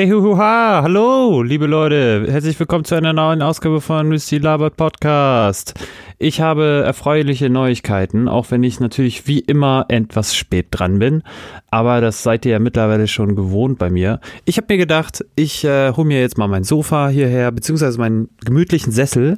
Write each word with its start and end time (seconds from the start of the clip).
Hey 0.00 0.08
huhuha, 0.08 0.80
hallo, 0.82 1.42
liebe 1.42 1.66
Leute. 1.66 2.26
Herzlich 2.26 2.58
willkommen 2.58 2.86
zu 2.86 2.94
einer 2.94 3.12
neuen 3.12 3.42
Ausgabe 3.42 3.82
von 3.82 4.08
Misty 4.08 4.38
Labert 4.38 4.78
Podcast. 4.78 5.74
Ich 6.18 6.40
habe 6.40 6.84
erfreuliche 6.86 7.50
Neuigkeiten, 7.50 8.26
auch 8.26 8.50
wenn 8.50 8.62
ich 8.62 8.80
natürlich 8.80 9.26
wie 9.26 9.40
immer 9.40 9.84
etwas 9.88 10.34
spät 10.34 10.68
dran 10.70 11.00
bin. 11.00 11.22
Aber 11.70 12.00
das 12.00 12.22
seid 12.22 12.46
ihr 12.46 12.52
ja 12.52 12.58
mittlerweile 12.60 13.08
schon 13.08 13.36
gewohnt 13.36 13.78
bei 13.78 13.90
mir. 13.90 14.20
Ich 14.46 14.56
habe 14.56 14.68
mir 14.70 14.78
gedacht, 14.78 15.22
ich 15.36 15.64
äh, 15.64 15.92
hole 15.92 16.06
mir 16.06 16.22
jetzt 16.22 16.38
mal 16.38 16.48
mein 16.48 16.64
Sofa 16.64 17.10
hierher, 17.10 17.52
beziehungsweise 17.52 17.98
meinen 17.98 18.30
gemütlichen 18.42 18.94
Sessel. 18.94 19.36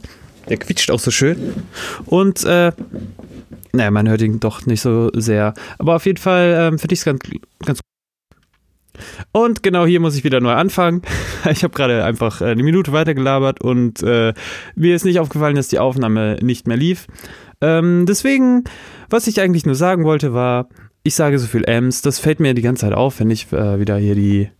Der 0.48 0.58
quietscht 0.58 0.92
auch 0.92 1.00
so 1.00 1.10
schön. 1.10 1.54
Und 2.06 2.44
äh, 2.44 2.70
naja, 3.72 3.90
man 3.90 4.08
hört 4.08 4.22
ihn 4.22 4.38
doch 4.38 4.64
nicht 4.66 4.80
so 4.80 5.10
sehr. 5.12 5.54
Aber 5.78 5.96
auf 5.96 6.06
jeden 6.06 6.18
Fall 6.18 6.54
ähm, 6.56 6.78
finde 6.78 6.92
ich 6.92 7.00
es 7.00 7.04
ganz, 7.04 7.20
ganz 7.66 7.80
und 9.32 9.62
genau 9.62 9.86
hier 9.86 10.00
muss 10.00 10.16
ich 10.16 10.24
wieder 10.24 10.40
neu 10.40 10.52
anfangen. 10.52 11.02
Ich 11.50 11.64
habe 11.64 11.74
gerade 11.74 12.04
einfach 12.04 12.40
äh, 12.40 12.46
eine 12.46 12.62
Minute 12.62 12.92
weitergelabert 12.92 13.60
und 13.60 14.00
äh, 14.02 14.32
mir 14.76 14.94
ist 14.94 15.04
nicht 15.04 15.18
aufgefallen, 15.18 15.56
dass 15.56 15.66
die 15.66 15.80
Aufnahme 15.80 16.36
nicht 16.40 16.68
mehr 16.68 16.76
lief. 16.76 17.08
Ähm, 17.60 18.06
deswegen, 18.06 18.62
was 19.10 19.26
ich 19.26 19.40
eigentlich 19.40 19.66
nur 19.66 19.74
sagen 19.74 20.04
wollte, 20.04 20.32
war, 20.32 20.68
ich 21.02 21.16
sage 21.16 21.38
so 21.40 21.48
viel 21.48 21.64
Ms, 21.64 22.02
das 22.02 22.20
fällt 22.20 22.38
mir 22.38 22.54
die 22.54 22.62
ganze 22.62 22.82
Zeit 22.82 22.92
auf, 22.92 23.18
wenn 23.18 23.30
ich 23.30 23.52
äh, 23.52 23.80
wieder 23.80 23.96
hier 23.96 24.14
die 24.14 24.50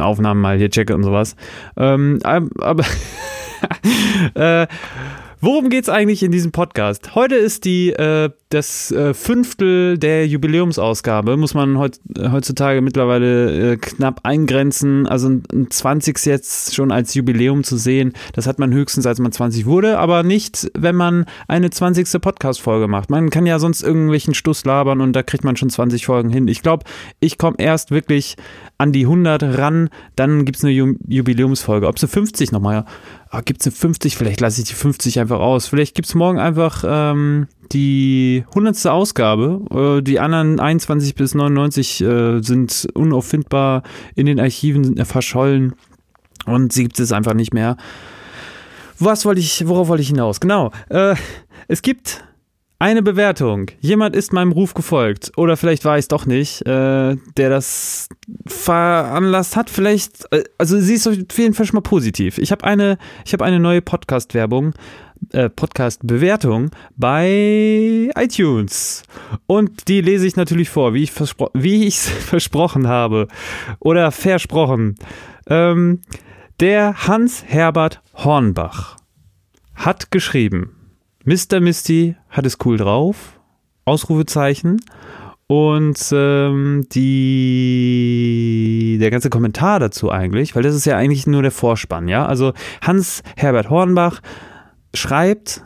Aufnahmen 0.00 0.40
mal 0.40 0.58
hier 0.58 0.70
checke 0.70 0.94
und 0.94 1.04
sowas. 1.04 1.36
Ähm, 1.76 2.18
aber 2.24 2.84
äh, 4.34 4.66
Worum 5.40 5.68
geht 5.68 5.84
es 5.84 5.88
eigentlich 5.88 6.22
in 6.22 6.32
diesem 6.32 6.52
Podcast? 6.52 7.14
Heute 7.14 7.34
ist 7.34 7.64
die 7.64 7.90
äh, 7.90 8.30
das 8.54 8.92
äh, 8.92 9.14
Fünftel 9.14 9.98
der 9.98 10.28
Jubiläumsausgabe, 10.28 11.36
muss 11.36 11.54
man 11.54 11.76
heut, 11.76 11.98
heutzutage 12.16 12.80
mittlerweile 12.80 13.72
äh, 13.72 13.76
knapp 13.76 14.20
eingrenzen. 14.22 15.08
Also 15.08 15.28
ein, 15.28 15.42
ein 15.52 15.70
20 15.70 16.24
jetzt 16.24 16.74
schon 16.74 16.92
als 16.92 17.14
Jubiläum 17.14 17.64
zu 17.64 17.76
sehen, 17.76 18.12
das 18.32 18.46
hat 18.46 18.60
man 18.60 18.72
höchstens, 18.72 19.06
als 19.06 19.18
man 19.18 19.32
20 19.32 19.66
wurde, 19.66 19.98
aber 19.98 20.22
nicht, 20.22 20.70
wenn 20.74 20.94
man 20.94 21.26
eine 21.48 21.70
20. 21.70 22.22
Podcast-Folge 22.22 22.86
macht. 22.86 23.10
Man 23.10 23.30
kann 23.30 23.44
ja 23.44 23.58
sonst 23.58 23.82
irgendwelchen 23.82 24.34
Stuss 24.34 24.64
labern 24.64 25.00
und 25.00 25.14
da 25.14 25.24
kriegt 25.24 25.42
man 25.42 25.56
schon 25.56 25.70
20 25.70 26.06
Folgen 26.06 26.30
hin. 26.30 26.46
Ich 26.46 26.62
glaube, 26.62 26.84
ich 27.18 27.38
komme 27.38 27.56
erst 27.58 27.90
wirklich 27.90 28.36
an 28.78 28.92
die 28.92 29.04
100 29.04 29.42
ran, 29.58 29.90
dann 30.14 30.44
gibt 30.44 30.58
es 30.58 30.64
eine 30.64 30.72
Jubiläumsfolge. 30.72 31.88
Ob 31.88 31.98
sie 31.98 32.08
50 32.08 32.52
nochmal 32.52 32.84
oh, 33.32 33.40
gibt 33.44 33.60
es 33.60 33.66
eine 33.66 33.74
50? 33.74 34.16
Vielleicht 34.16 34.40
lasse 34.40 34.60
ich 34.60 34.68
die 34.68 34.74
50 34.74 35.20
einfach 35.20 35.40
aus. 35.40 35.66
Vielleicht 35.66 35.94
gibt 35.94 36.08
es 36.08 36.14
morgen 36.14 36.38
einfach 36.38 36.84
ähm, 36.86 37.48
die 37.72 38.44
100. 38.48 38.86
Ausgabe. 38.86 39.98
Äh, 39.98 40.02
die 40.02 40.20
anderen 40.20 40.60
21 40.60 41.14
bis 41.14 41.34
99 41.34 42.00
äh, 42.00 42.40
sind 42.42 42.88
unauffindbar 42.94 43.82
in 44.14 44.26
den 44.26 44.40
Archiven 44.40 45.04
verschollen 45.04 45.74
und 46.46 46.72
sie 46.72 46.84
gibt 46.84 47.00
es 47.00 47.12
einfach 47.12 47.34
nicht 47.34 47.54
mehr. 47.54 47.76
Was 48.98 49.24
wollte 49.24 49.40
ich, 49.40 49.66
worauf 49.66 49.88
wollte 49.88 50.02
ich 50.02 50.08
hinaus? 50.08 50.40
Genau. 50.40 50.70
Äh, 50.88 51.16
es 51.68 51.82
gibt 51.82 52.24
eine 52.78 53.02
Bewertung. 53.02 53.70
Jemand 53.80 54.16
ist 54.16 54.32
meinem 54.32 54.52
Ruf 54.52 54.74
gefolgt. 54.74 55.32
Oder 55.36 55.56
vielleicht 55.56 55.84
war 55.84 55.96
ich 55.96 56.04
es 56.04 56.08
doch 56.08 56.26
nicht, 56.26 56.62
äh, 56.62 57.16
der 57.36 57.50
das 57.50 58.08
veranlasst 58.46 59.56
hat. 59.56 59.70
Vielleicht, 59.70 60.32
äh, 60.32 60.44
also 60.58 60.78
sie 60.80 60.94
ist 60.94 61.06
auf 61.06 61.38
jeden 61.38 61.54
Fall 61.54 61.66
schon 61.66 61.76
mal 61.76 61.82
positiv. 61.82 62.38
Ich 62.38 62.52
habe 62.52 62.64
eine, 62.64 62.98
ich 63.24 63.32
habe 63.32 63.44
eine 63.44 63.60
neue 63.60 63.80
Podcast-Werbung, 63.80 64.74
äh, 65.32 65.48
Podcast-Bewertung 65.48 66.70
bei 66.96 68.10
iTunes. 68.16 69.04
Und 69.46 69.88
die 69.88 70.00
lese 70.00 70.26
ich 70.26 70.36
natürlich 70.36 70.68
vor, 70.68 70.94
wie 70.94 71.04
ich 71.04 71.12
verspro 71.12 71.50
wie 71.54 71.86
es 71.86 72.08
versprochen 72.08 72.88
habe. 72.88 73.28
Oder 73.78 74.10
versprochen. 74.10 74.96
Ähm, 75.46 76.00
der 76.60 77.06
Hans-Herbert 77.06 78.00
Hornbach 78.14 78.96
hat 79.74 80.10
geschrieben. 80.10 80.83
Mr. 81.24 81.60
Misty 81.60 82.16
hat 82.28 82.46
es 82.46 82.58
cool 82.64 82.76
drauf. 82.76 83.38
Ausrufezeichen. 83.84 84.80
Und 85.46 85.98
ähm, 86.12 86.86
die, 86.92 88.16
der 88.98 89.10
ganze 89.10 89.28
Kommentar 89.28 89.78
dazu 89.78 90.10
eigentlich, 90.10 90.56
weil 90.56 90.62
das 90.62 90.74
ist 90.74 90.86
ja 90.86 90.96
eigentlich 90.96 91.26
nur 91.26 91.42
der 91.42 91.50
Vorspann, 91.50 92.08
ja. 92.08 92.24
Also 92.24 92.54
Hans 92.80 93.22
Herbert 93.36 93.68
Hornbach 93.68 94.22
schreibt 94.94 95.62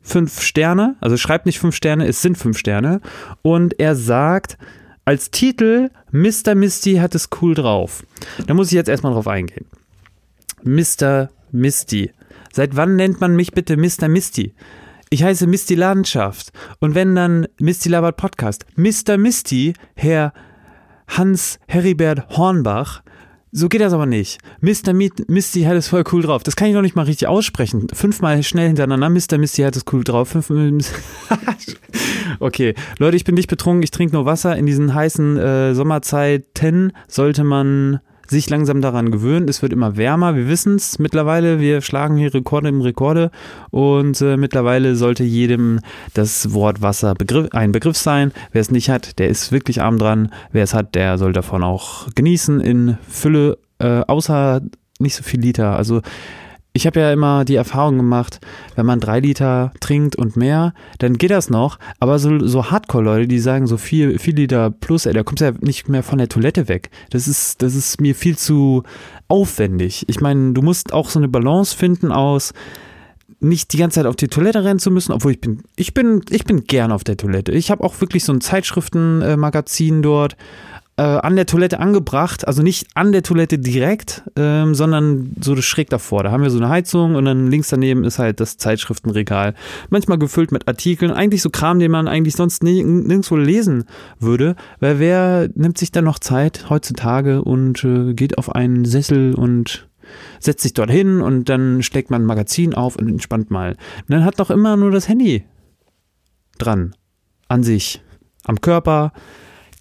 fünf 0.00 0.40
Sterne, 0.40 0.94
also 1.00 1.16
schreibt 1.16 1.46
nicht 1.46 1.58
fünf 1.58 1.74
Sterne, 1.74 2.06
es 2.06 2.22
sind 2.22 2.38
fünf 2.38 2.56
Sterne. 2.56 3.00
Und 3.42 3.80
er 3.80 3.96
sagt 3.96 4.58
als 5.04 5.32
Titel, 5.32 5.90
Mr. 6.12 6.54
Misty 6.54 6.94
hat 6.96 7.16
es 7.16 7.28
cool 7.40 7.54
drauf. 7.54 8.04
Da 8.46 8.54
muss 8.54 8.68
ich 8.68 8.74
jetzt 8.74 8.88
erstmal 8.88 9.12
drauf 9.12 9.26
eingehen. 9.26 9.66
Mr. 10.62 11.30
Misty. 11.50 12.12
Seit 12.52 12.76
wann 12.76 12.96
nennt 12.96 13.20
man 13.20 13.34
mich 13.34 13.52
bitte 13.52 13.76
Mr. 13.76 14.08
Misty? 14.08 14.54
Ich 15.08 15.22
heiße 15.22 15.46
Misty 15.46 15.76
Landschaft. 15.76 16.52
Und 16.80 16.96
wenn 16.96 17.14
dann 17.14 17.46
Misty 17.60 17.88
Labert 17.88 18.16
Podcast, 18.16 18.66
Mr. 18.74 19.16
Misty, 19.16 19.74
Herr 19.94 20.32
Hans 21.06 21.60
Heribert 21.68 22.28
Hornbach, 22.36 23.02
so 23.52 23.68
geht 23.68 23.80
das 23.80 23.92
aber 23.92 24.06
nicht. 24.06 24.38
Mr. 24.60 24.92
Misty 24.92 25.62
hat 25.62 25.76
es 25.76 25.88
voll 25.88 26.02
cool 26.12 26.22
drauf. 26.22 26.42
Das 26.42 26.56
kann 26.56 26.68
ich 26.68 26.74
noch 26.74 26.82
nicht 26.82 26.96
mal 26.96 27.04
richtig 27.04 27.28
aussprechen. 27.28 27.86
Fünfmal 27.92 28.42
schnell 28.42 28.66
hintereinander. 28.66 29.08
Mr. 29.08 29.38
Misty 29.38 29.62
hat 29.62 29.76
es 29.76 29.84
cool 29.92 30.02
drauf. 30.02 30.28
Fünfmal. 30.30 30.78
okay, 32.40 32.74
Leute, 32.98 33.16
ich 33.16 33.24
bin 33.24 33.36
nicht 33.36 33.48
betrunken. 33.48 33.84
Ich 33.84 33.92
trinke 33.92 34.16
nur 34.16 34.26
Wasser. 34.26 34.56
In 34.56 34.66
diesen 34.66 34.92
heißen 34.92 35.38
äh, 35.38 35.74
Sommerzeiten 35.74 36.92
sollte 37.06 37.44
man 37.44 38.00
sich 38.30 38.48
langsam 38.50 38.80
daran 38.80 39.10
gewöhnen. 39.10 39.48
Es 39.48 39.62
wird 39.62 39.72
immer 39.72 39.96
wärmer, 39.96 40.34
wir 40.36 40.48
wissen 40.48 40.76
es 40.76 40.98
mittlerweile. 40.98 41.60
Wir 41.60 41.80
schlagen 41.80 42.16
hier 42.16 42.32
Rekorde 42.32 42.68
im 42.68 42.80
Rekorde 42.80 43.30
und 43.70 44.20
äh, 44.20 44.36
mittlerweile 44.36 44.96
sollte 44.96 45.24
jedem 45.24 45.80
das 46.14 46.52
Wort 46.52 46.82
Wasser 46.82 47.14
Begriff, 47.14 47.48
ein 47.52 47.72
Begriff 47.72 47.96
sein. 47.96 48.32
Wer 48.52 48.60
es 48.60 48.70
nicht 48.70 48.90
hat, 48.90 49.18
der 49.18 49.28
ist 49.28 49.52
wirklich 49.52 49.82
arm 49.82 49.98
dran. 49.98 50.32
Wer 50.52 50.64
es 50.64 50.74
hat, 50.74 50.94
der 50.94 51.18
soll 51.18 51.32
davon 51.32 51.62
auch 51.62 52.08
genießen 52.14 52.60
in 52.60 52.98
Fülle, 53.08 53.58
äh, 53.78 54.00
außer 54.06 54.60
nicht 54.98 55.14
so 55.14 55.22
viel 55.22 55.40
Liter. 55.40 55.76
Also 55.76 56.00
ich 56.76 56.86
habe 56.86 57.00
ja 57.00 57.12
immer 57.12 57.44
die 57.44 57.56
Erfahrung 57.56 57.96
gemacht, 57.96 58.40
wenn 58.74 58.86
man 58.86 59.00
drei 59.00 59.20
Liter 59.20 59.72
trinkt 59.80 60.14
und 60.14 60.36
mehr, 60.36 60.74
dann 60.98 61.18
geht 61.18 61.30
das 61.30 61.50
noch. 61.50 61.78
Aber 61.98 62.18
so, 62.18 62.46
so 62.46 62.70
Hardcore-Leute, 62.70 63.26
die 63.26 63.38
sagen 63.38 63.66
so 63.66 63.78
viel, 63.78 64.18
viel 64.18 64.36
Liter 64.36 64.70
plus, 64.70 65.06
ey, 65.06 65.14
da 65.14 65.22
kommst 65.22 65.40
du 65.40 65.46
ja 65.46 65.52
nicht 65.60 65.88
mehr 65.88 66.02
von 66.02 66.18
der 66.18 66.28
Toilette 66.28 66.68
weg. 66.68 66.90
Das 67.10 67.26
ist, 67.26 67.62
das 67.62 67.74
ist 67.74 68.00
mir 68.00 68.14
viel 68.14 68.36
zu 68.36 68.82
aufwendig. 69.26 70.04
Ich 70.08 70.20
meine, 70.20 70.52
du 70.52 70.62
musst 70.62 70.92
auch 70.92 71.08
so 71.08 71.18
eine 71.18 71.28
Balance 71.28 71.74
finden 71.74 72.12
aus 72.12 72.52
nicht 73.38 73.72
die 73.72 73.76
ganze 73.76 73.96
Zeit 73.96 74.06
auf 74.06 74.16
die 74.16 74.28
Toilette 74.28 74.64
rennen 74.64 74.78
zu 74.78 74.90
müssen, 74.90 75.12
obwohl 75.12 75.32
ich 75.32 75.40
bin, 75.40 75.62
ich 75.76 75.92
bin, 75.92 76.22
ich 76.30 76.44
bin 76.44 76.64
gern 76.64 76.90
auf 76.90 77.04
der 77.04 77.16
Toilette. 77.16 77.52
Ich 77.52 77.70
habe 77.70 77.84
auch 77.84 78.00
wirklich 78.00 78.24
so 78.24 78.32
ein 78.32 78.40
Zeitschriftenmagazin 78.40 80.00
dort 80.00 80.36
äh, 80.98 81.02
an 81.02 81.36
der 81.36 81.46
Toilette 81.46 81.78
angebracht, 81.78 82.46
also 82.46 82.62
nicht 82.62 82.88
an 82.94 83.12
der 83.12 83.22
Toilette 83.22 83.58
direkt, 83.58 84.22
ähm, 84.36 84.74
sondern 84.74 85.32
so 85.40 85.54
schräg 85.56 85.90
davor. 85.90 86.22
Da 86.22 86.30
haben 86.30 86.42
wir 86.42 86.50
so 86.50 86.58
eine 86.58 86.70
Heizung 86.70 87.16
und 87.16 87.26
dann 87.26 87.50
links 87.50 87.68
daneben 87.68 88.04
ist 88.04 88.18
halt 88.18 88.40
das 88.40 88.56
Zeitschriftenregal. 88.56 89.54
Manchmal 89.90 90.18
gefüllt 90.18 90.52
mit 90.52 90.66
Artikeln, 90.68 91.10
eigentlich 91.10 91.42
so 91.42 91.50
Kram, 91.50 91.78
den 91.78 91.90
man 91.90 92.08
eigentlich 92.08 92.34
sonst 92.34 92.62
nirgendwo 92.62 93.36
lesen 93.36 93.84
würde, 94.18 94.56
weil 94.80 94.98
wer 94.98 95.48
nimmt 95.54 95.76
sich 95.76 95.92
dann 95.92 96.04
noch 96.04 96.18
Zeit 96.18 96.70
heutzutage 96.70 97.42
und 97.42 97.84
äh, 97.84 98.14
geht 98.14 98.38
auf 98.38 98.54
einen 98.54 98.86
Sessel 98.86 99.34
und 99.34 99.88
setzt 100.38 100.62
sich 100.62 100.72
dort 100.72 100.90
hin 100.90 101.20
und 101.20 101.48
dann 101.48 101.82
steckt 101.82 102.10
man 102.10 102.22
ein 102.22 102.26
Magazin 102.26 102.74
auf 102.74 102.96
und 102.96 103.08
entspannt 103.08 103.50
mal. 103.50 103.72
Und 103.72 104.10
dann 104.10 104.24
hat 104.24 104.40
doch 104.40 104.50
immer 104.50 104.76
nur 104.76 104.90
das 104.92 105.08
Handy 105.08 105.44
dran, 106.58 106.94
an 107.48 107.62
sich, 107.62 108.02
am 108.44 108.60
Körper, 108.60 109.12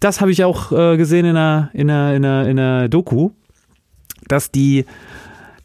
das 0.05 0.21
habe 0.21 0.31
ich 0.31 0.43
auch 0.43 0.71
äh, 0.71 0.97
gesehen 0.97 1.25
in 1.25 1.35
einer, 1.35 1.71
in, 1.73 1.89
einer, 1.89 2.15
in, 2.15 2.25
einer, 2.25 2.47
in 2.47 2.59
einer 2.59 2.89
Doku, 2.89 3.31
dass 4.27 4.51
die, 4.51 4.85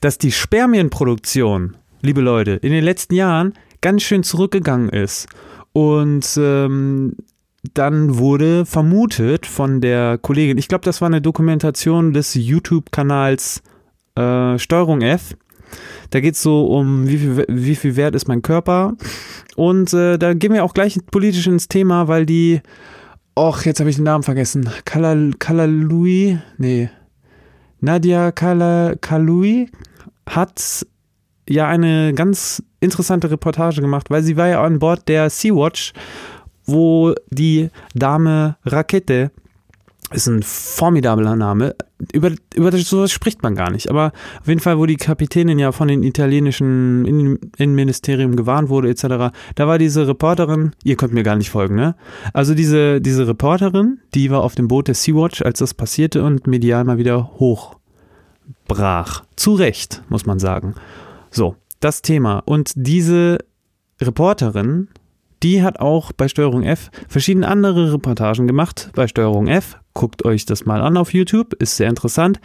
dass 0.01 0.17
die 0.17 0.33
Spermienproduktion, 0.33 1.77
liebe 2.01 2.23
Leute, 2.23 2.53
in 2.53 2.73
den 2.73 2.83
letzten 2.83 3.15
Jahren 3.15 3.53
ganz 3.83 4.03
schön 4.03 4.23
zurückgegangen 4.23 4.89
ist. 4.89 5.29
Und 5.75 6.27
ähm, 6.39 7.17
dann 7.75 8.17
wurde 8.17 8.65
vermutet 8.65 9.45
von 9.45 9.83
der 9.83 10.17
Kollegin, 10.17 10.57
ich 10.57 10.69
glaube, 10.69 10.87
das 10.87 11.03
war 11.03 11.07
eine 11.07 11.21
Dokumentation 11.21 12.15
des 12.15 12.33
YouTube-Kanals 12.33 13.63
äh, 14.17 14.59
Steuerung 14.59 15.03
F. 15.03 15.37
Da 16.09 16.21
geht 16.21 16.35
es 16.35 16.43
so 16.43 16.67
um, 16.67 17.07
wie 17.07 17.19
viel, 17.19 17.45
wie 17.47 17.77
viel 17.77 17.95
wert 17.95 18.15
ist 18.15 18.27
mein 18.27 18.41
Körper. 18.41 18.97
Und 19.55 19.93
äh, 19.93 20.17
da 20.17 20.33
gehen 20.33 20.55
wir 20.55 20.65
auch 20.65 20.73
gleich 20.73 20.99
politisch 21.11 21.47
ins 21.47 21.69
Thema, 21.69 22.09
weil 22.09 22.25
die 22.25 22.63
Och, 23.35 23.65
jetzt 23.65 23.81
habe 23.81 23.91
ich 23.91 23.97
den 23.97 24.05
Namen 24.05 24.23
vergessen. 24.25 24.69
Kalal, 24.85 25.33
Kalalui, 25.39 26.39
nee. 26.59 26.91
Nadia 27.81 28.33
Kala, 28.33 28.95
Kalui 29.01 29.71
hat 30.29 30.87
ja 31.49 31.67
eine 31.67 32.13
ganz 32.15 32.63
interessante 32.81 33.31
Reportage 33.31 33.81
gemacht, 33.81 34.11
weil 34.11 34.23
sie 34.23 34.37
war 34.37 34.49
ja 34.49 34.63
an 34.63 34.79
Bord 34.79 35.09
der 35.09 35.31
Sea-Watch, 35.31 35.93
wo 36.67 37.15
die 37.31 37.71
Dame 37.95 38.57
Rakete, 38.65 39.31
ist 40.13 40.27
ein 40.27 40.43
formidabler 40.43 41.37
Name, 41.37 41.75
über, 42.13 42.33
über 42.55 42.73
sowas 42.73 43.13
spricht 43.13 43.43
man 43.43 43.55
gar 43.55 43.71
nicht. 43.71 43.91
Aber 43.91 44.13
auf 44.41 44.49
jeden 44.49 44.61
Fall, 44.61 44.79
wo 44.79 44.87
die 44.87 44.97
Kapitänin 44.97 45.59
ja 45.59 45.73
von 45.73 45.89
den 45.89 46.03
italienischen 46.03 47.05
Innenministerium 47.57 48.37
gewarnt 48.37 48.69
wurde, 48.69 48.91
etc., 48.91 49.33
da 49.55 49.67
war 49.67 49.79
diese 49.79 50.07
Reporterin, 50.07 50.73
ihr 50.85 50.97
könnt 50.97 51.13
mir 51.13 51.23
gar 51.23 51.37
nicht 51.37 51.51
folgen, 51.51 51.75
ne? 51.75 51.95
Also 52.33 52.55
diese, 52.55 53.01
diese 53.01 53.27
Reporterin, 53.27 53.99
die 54.15 54.31
war 54.31 54.43
auf 54.43 54.55
dem 54.55 54.69
Boot 54.69 54.89
der 54.89 54.95
Sea-Watch, 54.95 55.43
als 55.43 55.59
das 55.59 55.75
passierte 55.75 56.23
und 56.23 56.47
medial 56.47 56.85
mal 56.85 56.99
wieder 56.99 57.33
hochbrach. 57.39 59.25
Zu 59.37 59.55
Recht, 59.55 60.03
muss 60.09 60.27
man 60.27 60.39
sagen. 60.39 60.75
So, 61.31 61.57
das 61.81 62.03
Thema. 62.03 62.43
Und 62.47 62.73
diese 62.75 63.39
Reporterin 64.01 64.89
die 65.43 65.63
hat 65.63 65.81
auch 65.81 66.13
bei 66.13 66.29
Steuerung 66.29 66.63
F 66.63 66.91
verschiedene 67.09 67.49
andere 67.49 67.95
Reportagen 67.95 68.47
gemacht. 68.47 68.91
Bei 68.95 69.09
Steuerung 69.09 69.47
F, 69.47 69.79
guckt 69.95 70.25
euch 70.25 70.47
das 70.47 70.67
mal 70.67 70.81
an 70.81 70.97
auf 70.97 71.13
YouTube, 71.13 71.55
ist 71.55 71.77
sehr 71.77 71.89
interessant. 71.89 72.41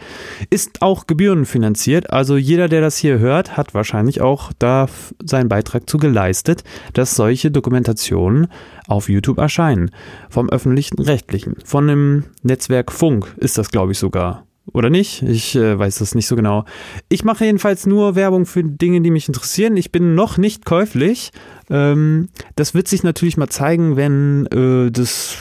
Ist 0.50 0.82
auch 0.82 1.06
gebührenfinanziert, 1.06 2.10
also 2.10 2.36
jeder, 2.36 2.68
der 2.68 2.80
das 2.80 2.96
hier 2.96 3.18
hört, 3.18 3.56
hat 3.56 3.74
wahrscheinlich 3.74 4.20
auch 4.20 4.52
da 4.58 4.86
seinen 5.24 5.48
Beitrag 5.48 5.88
zu 5.88 5.98
geleistet, 5.98 6.64
dass 6.92 7.14
solche 7.14 7.50
Dokumentationen 7.50 8.48
auf 8.88 9.08
YouTube 9.08 9.38
erscheinen. 9.38 9.90
Vom 10.28 10.50
öffentlichen 10.50 10.98
Rechtlichen, 11.00 11.56
von 11.64 11.86
dem 11.86 12.24
Netzwerk 12.42 12.92
Funk 12.92 13.34
ist 13.38 13.58
das, 13.58 13.70
glaube 13.70 13.92
ich, 13.92 13.98
sogar 13.98 14.46
oder 14.72 14.90
nicht. 14.90 15.22
Ich 15.22 15.54
äh, 15.54 15.78
weiß 15.78 15.98
das 15.98 16.14
nicht 16.14 16.26
so 16.26 16.36
genau. 16.36 16.64
Ich 17.08 17.24
mache 17.24 17.44
jedenfalls 17.44 17.86
nur 17.86 18.14
Werbung 18.16 18.46
für 18.46 18.64
Dinge, 18.64 19.00
die 19.00 19.10
mich 19.10 19.28
interessieren. 19.28 19.76
Ich 19.76 19.92
bin 19.92 20.14
noch 20.14 20.38
nicht 20.38 20.64
käuflich. 20.64 21.30
Ähm, 21.70 22.28
das 22.56 22.74
wird 22.74 22.88
sich 22.88 23.02
natürlich 23.02 23.36
mal 23.36 23.48
zeigen, 23.48 23.96
wenn 23.96 24.46
äh, 24.46 24.90
das 24.90 25.36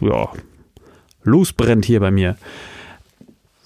ja, 0.00 0.30
losbrennt 1.22 1.84
hier 1.84 2.00
bei 2.00 2.10
mir. 2.10 2.36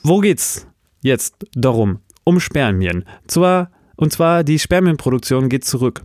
Wo 0.03 0.21
geht's 0.21 0.67
jetzt 1.03 1.37
darum? 1.55 2.01
Um 2.25 2.41
Spermien. 2.41 3.05
Zwar, 3.27 3.71
und 3.97 4.13
zwar 4.13 4.45
die 4.45 4.59
Spermienproduktion 4.59 5.49
geht 5.49 5.65
zurück. 5.65 6.05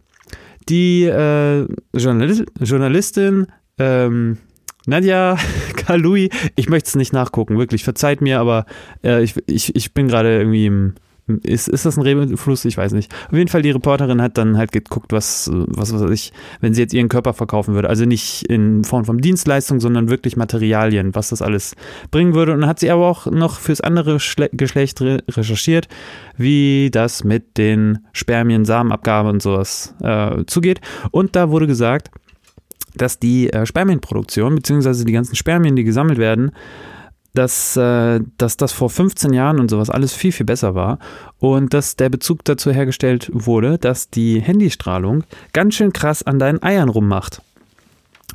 Die 0.67 1.03
äh, 1.03 1.65
Journal 1.93 2.45
Journalistin 2.59 3.47
ähm, 3.77 4.37
Nadja 4.85 5.37
Kalui, 5.75 6.29
ich 6.55 6.69
möchte 6.69 6.89
es 6.89 6.95
nicht 6.95 7.13
nachgucken, 7.13 7.57
wirklich, 7.57 7.83
verzeiht 7.83 8.21
mir, 8.21 8.39
aber 8.39 8.65
äh, 9.03 9.23
ich, 9.23 9.35
ich, 9.47 9.75
ich 9.75 9.93
bin 9.93 10.07
gerade 10.07 10.37
irgendwie 10.39 10.65
im. 10.65 10.95
Ist, 11.43 11.67
ist 11.67 11.85
das 11.85 11.97
ein 11.97 12.03
Rebefluss? 12.03 12.65
Ich 12.65 12.77
weiß 12.77 12.93
nicht. 12.93 13.13
Auf 13.27 13.37
jeden 13.37 13.49
Fall, 13.49 13.61
die 13.61 13.71
Reporterin 13.71 14.21
hat 14.21 14.37
dann 14.37 14.57
halt 14.57 14.71
geguckt, 14.71 15.11
was, 15.11 15.49
was 15.53 15.93
weiß 15.93 16.09
ich, 16.11 16.33
wenn 16.61 16.73
sie 16.73 16.81
jetzt 16.81 16.93
ihren 16.93 17.09
Körper 17.09 17.33
verkaufen 17.33 17.75
würde. 17.75 17.89
Also 17.89 18.05
nicht 18.05 18.43
in 18.43 18.83
Form 18.83 19.05
von 19.05 19.19
Dienstleistung, 19.19 19.79
sondern 19.79 20.09
wirklich 20.09 20.35
Materialien, 20.37 21.15
was 21.15 21.29
das 21.29 21.41
alles 21.41 21.75
bringen 22.11 22.33
würde. 22.33 22.53
Und 22.53 22.61
dann 22.61 22.69
hat 22.69 22.79
sie 22.79 22.91
aber 22.91 23.07
auch 23.07 23.25
noch 23.27 23.59
fürs 23.59 23.81
andere 23.81 24.19
Schle 24.19 24.49
Geschlecht 24.51 25.01
re 25.01 25.19
recherchiert, 25.29 25.87
wie 26.37 26.89
das 26.91 27.23
mit 27.23 27.57
den 27.57 27.99
Spermien, 28.13 28.65
Samenabgabe 28.65 29.29
und 29.29 29.41
sowas 29.41 29.95
äh, 30.01 30.43
zugeht. 30.47 30.81
Und 31.11 31.35
da 31.35 31.49
wurde 31.49 31.67
gesagt, 31.67 32.09
dass 32.95 33.19
die 33.19 33.51
äh, 33.51 33.65
Spermienproduktion, 33.65 34.55
beziehungsweise 34.55 35.05
die 35.05 35.13
ganzen 35.13 35.35
Spermien, 35.35 35.75
die 35.75 35.83
gesammelt 35.83 36.17
werden, 36.17 36.51
dass, 37.33 37.77
äh, 37.77 38.19
dass 38.37 38.57
das 38.57 38.71
vor 38.71 38.89
15 38.89 39.33
Jahren 39.33 39.59
und 39.59 39.69
sowas 39.69 39.89
alles 39.89 40.13
viel, 40.13 40.31
viel 40.31 40.45
besser 40.45 40.75
war 40.75 40.99
und 41.37 41.73
dass 41.73 41.95
der 41.95 42.09
Bezug 42.09 42.43
dazu 42.45 42.71
hergestellt 42.71 43.29
wurde, 43.33 43.77
dass 43.77 44.09
die 44.09 44.39
Handystrahlung 44.39 45.23
ganz 45.53 45.75
schön 45.75 45.93
krass 45.93 46.23
an 46.23 46.39
deinen 46.39 46.61
Eiern 46.63 46.89
rummacht. 46.89 47.41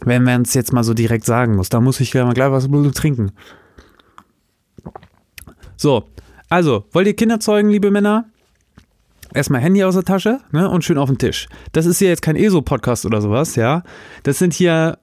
Wenn 0.04 0.24
man 0.24 0.42
es 0.42 0.54
jetzt 0.54 0.72
mal 0.72 0.84
so 0.84 0.94
direkt 0.94 1.24
sagen 1.24 1.56
muss, 1.56 1.68
da 1.68 1.80
muss 1.80 2.00
ich 2.00 2.10
gleich 2.10 2.24
mal 2.24 2.34
gleich 2.34 2.50
was 2.50 2.68
trinken. 2.94 3.32
So, 5.76 6.04
also, 6.48 6.84
wollt 6.92 7.06
ihr 7.06 7.16
Kinder 7.16 7.40
zeugen, 7.40 7.68
liebe 7.68 7.90
Männer? 7.90 8.26
erstmal 9.34 9.60
Handy 9.60 9.84
aus 9.84 9.94
der 9.94 10.04
Tasche 10.04 10.40
ne, 10.52 10.70
und 10.70 10.84
schön 10.84 10.96
auf 10.96 11.08
den 11.08 11.18
Tisch. 11.18 11.48
Das 11.72 11.86
ist 11.86 11.98
hier 11.98 12.08
jetzt 12.08 12.22
kein 12.22 12.36
ESO-Podcast 12.36 13.04
oder 13.04 13.20
sowas, 13.20 13.56
ja. 13.56 13.82
Das 14.22 14.38
sind 14.38 14.54
hier 14.54 14.98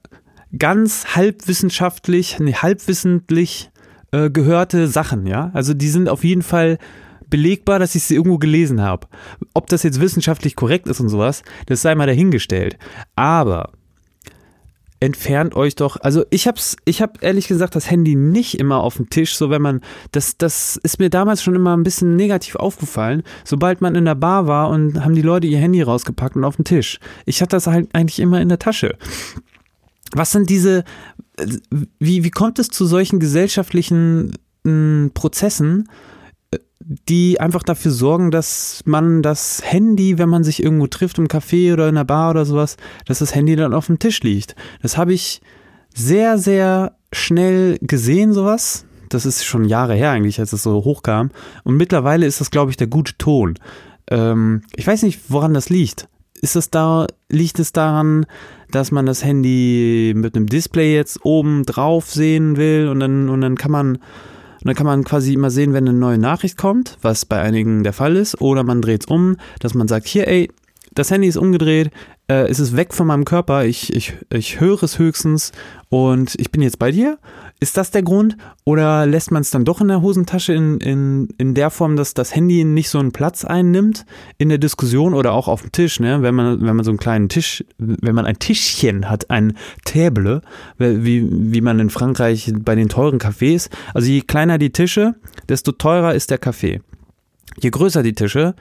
ganz 0.58 1.14
halbwissenschaftlich, 1.14 2.38
nee, 2.40 2.54
halbwissentlich 2.54 3.70
äh, 4.12 4.30
gehörte 4.30 4.86
Sachen, 4.88 5.26
ja. 5.26 5.50
Also 5.54 5.74
die 5.74 5.88
sind 5.88 6.08
auf 6.08 6.24
jeden 6.24 6.42
Fall 6.42 6.78
belegbar, 7.28 7.78
dass 7.78 7.94
ich 7.94 8.04
sie 8.04 8.14
irgendwo 8.14 8.38
gelesen 8.38 8.82
habe. 8.82 9.08
Ob 9.54 9.66
das 9.68 9.82
jetzt 9.82 10.00
wissenschaftlich 10.00 10.54
korrekt 10.54 10.86
ist 10.86 11.00
und 11.00 11.08
sowas, 11.08 11.42
das 11.66 11.82
sei 11.82 11.94
mal 11.94 12.06
dahingestellt. 12.06 12.78
Aber 13.16 13.72
entfernt 15.02 15.56
euch 15.56 15.74
doch. 15.74 15.96
Also 16.00 16.24
ich 16.30 16.46
hab's, 16.46 16.76
ich 16.84 17.02
habe 17.02 17.14
ehrlich 17.22 17.48
gesagt 17.48 17.74
das 17.74 17.90
Handy 17.90 18.14
nicht 18.14 18.60
immer 18.60 18.82
auf 18.82 18.98
dem 18.98 19.10
Tisch, 19.10 19.34
so 19.34 19.50
wenn 19.50 19.62
man, 19.62 19.80
das, 20.12 20.36
das 20.36 20.76
ist 20.76 21.00
mir 21.00 21.10
damals 21.10 21.42
schon 21.42 21.56
immer 21.56 21.76
ein 21.76 21.82
bisschen 21.82 22.14
negativ 22.14 22.54
aufgefallen, 22.56 23.24
sobald 23.44 23.80
man 23.80 23.96
in 23.96 24.04
der 24.04 24.14
Bar 24.14 24.46
war 24.46 24.68
und 24.68 25.04
haben 25.04 25.14
die 25.14 25.22
Leute 25.22 25.48
ihr 25.48 25.58
Handy 25.58 25.82
rausgepackt 25.82 26.36
und 26.36 26.44
auf 26.44 26.56
den 26.56 26.64
Tisch. 26.64 27.00
Ich 27.26 27.42
hatte 27.42 27.56
das 27.56 27.66
halt 27.66 27.88
eigentlich 27.94 28.20
immer 28.20 28.40
in 28.40 28.48
der 28.48 28.60
Tasche. 28.60 28.96
Was 30.14 30.30
sind 30.30 30.50
diese, 30.50 30.84
wie, 31.98 32.24
wie 32.24 32.30
kommt 32.30 32.58
es 32.58 32.68
zu 32.68 32.86
solchen 32.86 33.18
gesellschaftlichen 33.18 34.32
hm, 34.64 35.10
Prozessen, 35.14 35.88
die 37.08 37.40
einfach 37.40 37.62
dafür 37.62 37.92
sorgen, 37.92 38.30
dass 38.30 38.82
man 38.84 39.22
das 39.22 39.62
Handy, 39.64 40.18
wenn 40.18 40.28
man 40.28 40.44
sich 40.44 40.62
irgendwo 40.62 40.86
trifft 40.86 41.18
im 41.18 41.28
Café 41.28 41.72
oder 41.72 41.88
in 41.88 41.94
der 41.94 42.04
Bar 42.04 42.30
oder 42.30 42.44
sowas, 42.44 42.76
dass 43.06 43.20
das 43.20 43.34
Handy 43.34 43.56
dann 43.56 43.74
auf 43.74 43.86
dem 43.86 43.98
Tisch 43.98 44.22
liegt. 44.22 44.56
Das 44.80 44.96
habe 44.96 45.12
ich 45.12 45.40
sehr, 45.94 46.38
sehr 46.38 46.96
schnell 47.12 47.78
gesehen, 47.80 48.32
sowas. 48.32 48.84
Das 49.08 49.26
ist 49.26 49.44
schon 49.44 49.64
Jahre 49.64 49.94
her 49.94 50.10
eigentlich, 50.10 50.40
als 50.40 50.52
es 50.52 50.62
so 50.62 50.84
hochkam. 50.84 51.30
Und 51.64 51.76
mittlerweile 51.76 52.26
ist 52.26 52.40
das, 52.40 52.50
glaube 52.50 52.70
ich, 52.70 52.76
der 52.76 52.86
gute 52.86 53.16
Ton. 53.18 53.58
Ähm, 54.10 54.62
ich 54.74 54.86
weiß 54.86 55.02
nicht, 55.02 55.20
woran 55.28 55.54
das 55.54 55.68
liegt. 55.68 56.08
Ist 56.42 56.56
es 56.56 56.68
da, 56.68 57.06
liegt 57.30 57.58
es 57.58 57.72
daran, 57.72 58.26
dass 58.70 58.90
man 58.90 59.06
das 59.06 59.24
Handy 59.24 60.12
mit 60.14 60.36
einem 60.36 60.46
Display 60.46 60.94
jetzt 60.94 61.24
oben 61.24 61.64
drauf 61.64 62.10
sehen 62.10 62.58
will 62.58 62.88
und 62.88 63.00
dann, 63.00 63.30
und 63.30 63.40
dann 63.40 63.56
kann 63.56 63.70
man 63.70 63.98
und 64.62 64.68
dann 64.68 64.76
kann 64.76 64.86
man 64.86 65.02
quasi 65.02 65.34
immer 65.34 65.50
sehen, 65.50 65.72
wenn 65.72 65.88
eine 65.88 65.98
neue 65.98 66.18
Nachricht 66.18 66.56
kommt, 66.56 66.96
was 67.02 67.24
bei 67.24 67.40
einigen 67.40 67.82
der 67.82 67.92
Fall 67.92 68.14
ist, 68.14 68.40
oder 68.40 68.62
man 68.62 68.80
dreht 68.80 69.02
es 69.02 69.06
um, 69.08 69.36
dass 69.58 69.74
man 69.74 69.88
sagt, 69.88 70.06
hier, 70.06 70.28
ey, 70.28 70.52
das 70.94 71.10
Handy 71.10 71.26
ist 71.26 71.36
umgedreht, 71.36 71.90
äh, 72.28 72.48
es 72.48 72.60
ist 72.60 72.76
weg 72.76 72.94
von 72.94 73.08
meinem 73.08 73.24
Körper, 73.24 73.64
ich, 73.64 73.92
ich, 73.92 74.14
ich 74.30 74.60
höre 74.60 74.82
es 74.84 75.00
höchstens 75.00 75.50
und 75.88 76.36
ich 76.38 76.52
bin 76.52 76.62
jetzt 76.62 76.78
bei 76.78 76.92
dir. 76.92 77.18
Ist 77.62 77.76
das 77.76 77.92
der 77.92 78.02
Grund? 78.02 78.36
Oder 78.64 79.06
lässt 79.06 79.30
man 79.30 79.42
es 79.42 79.52
dann 79.52 79.64
doch 79.64 79.80
in 79.80 79.86
der 79.86 80.02
Hosentasche 80.02 80.52
in, 80.52 80.80
in, 80.80 81.28
in 81.38 81.54
der 81.54 81.70
Form, 81.70 81.94
dass 81.94 82.12
das 82.12 82.34
Handy 82.34 82.64
nicht 82.64 82.88
so 82.88 82.98
einen 82.98 83.12
Platz 83.12 83.44
einnimmt 83.44 84.04
in 84.36 84.48
der 84.48 84.58
Diskussion 84.58 85.14
oder 85.14 85.32
auch 85.32 85.46
auf 85.46 85.60
dem 85.62 85.70
Tisch, 85.70 86.00
ne? 86.00 86.22
Wenn 86.22 86.34
man, 86.34 86.60
wenn 86.60 86.74
man 86.74 86.84
so 86.84 86.90
einen 86.90 86.98
kleinen 86.98 87.28
Tisch, 87.28 87.64
wenn 87.78 88.16
man 88.16 88.26
ein 88.26 88.40
Tischchen 88.40 89.08
hat, 89.08 89.30
ein 89.30 89.56
Table, 89.84 90.42
wie, 90.78 91.24
wie 91.30 91.60
man 91.60 91.78
in 91.78 91.90
Frankreich 91.90 92.52
bei 92.52 92.74
den 92.74 92.88
teuren 92.88 93.20
Cafés, 93.20 93.70
also 93.94 94.08
je 94.08 94.22
kleiner 94.22 94.58
die 94.58 94.70
Tische, 94.70 95.14
desto 95.48 95.70
teurer 95.70 96.16
ist 96.16 96.32
der 96.32 96.38
Kaffee. 96.38 96.80
Je 97.60 97.70
größer 97.70 98.02
die 98.02 98.14
Tische, 98.14 98.56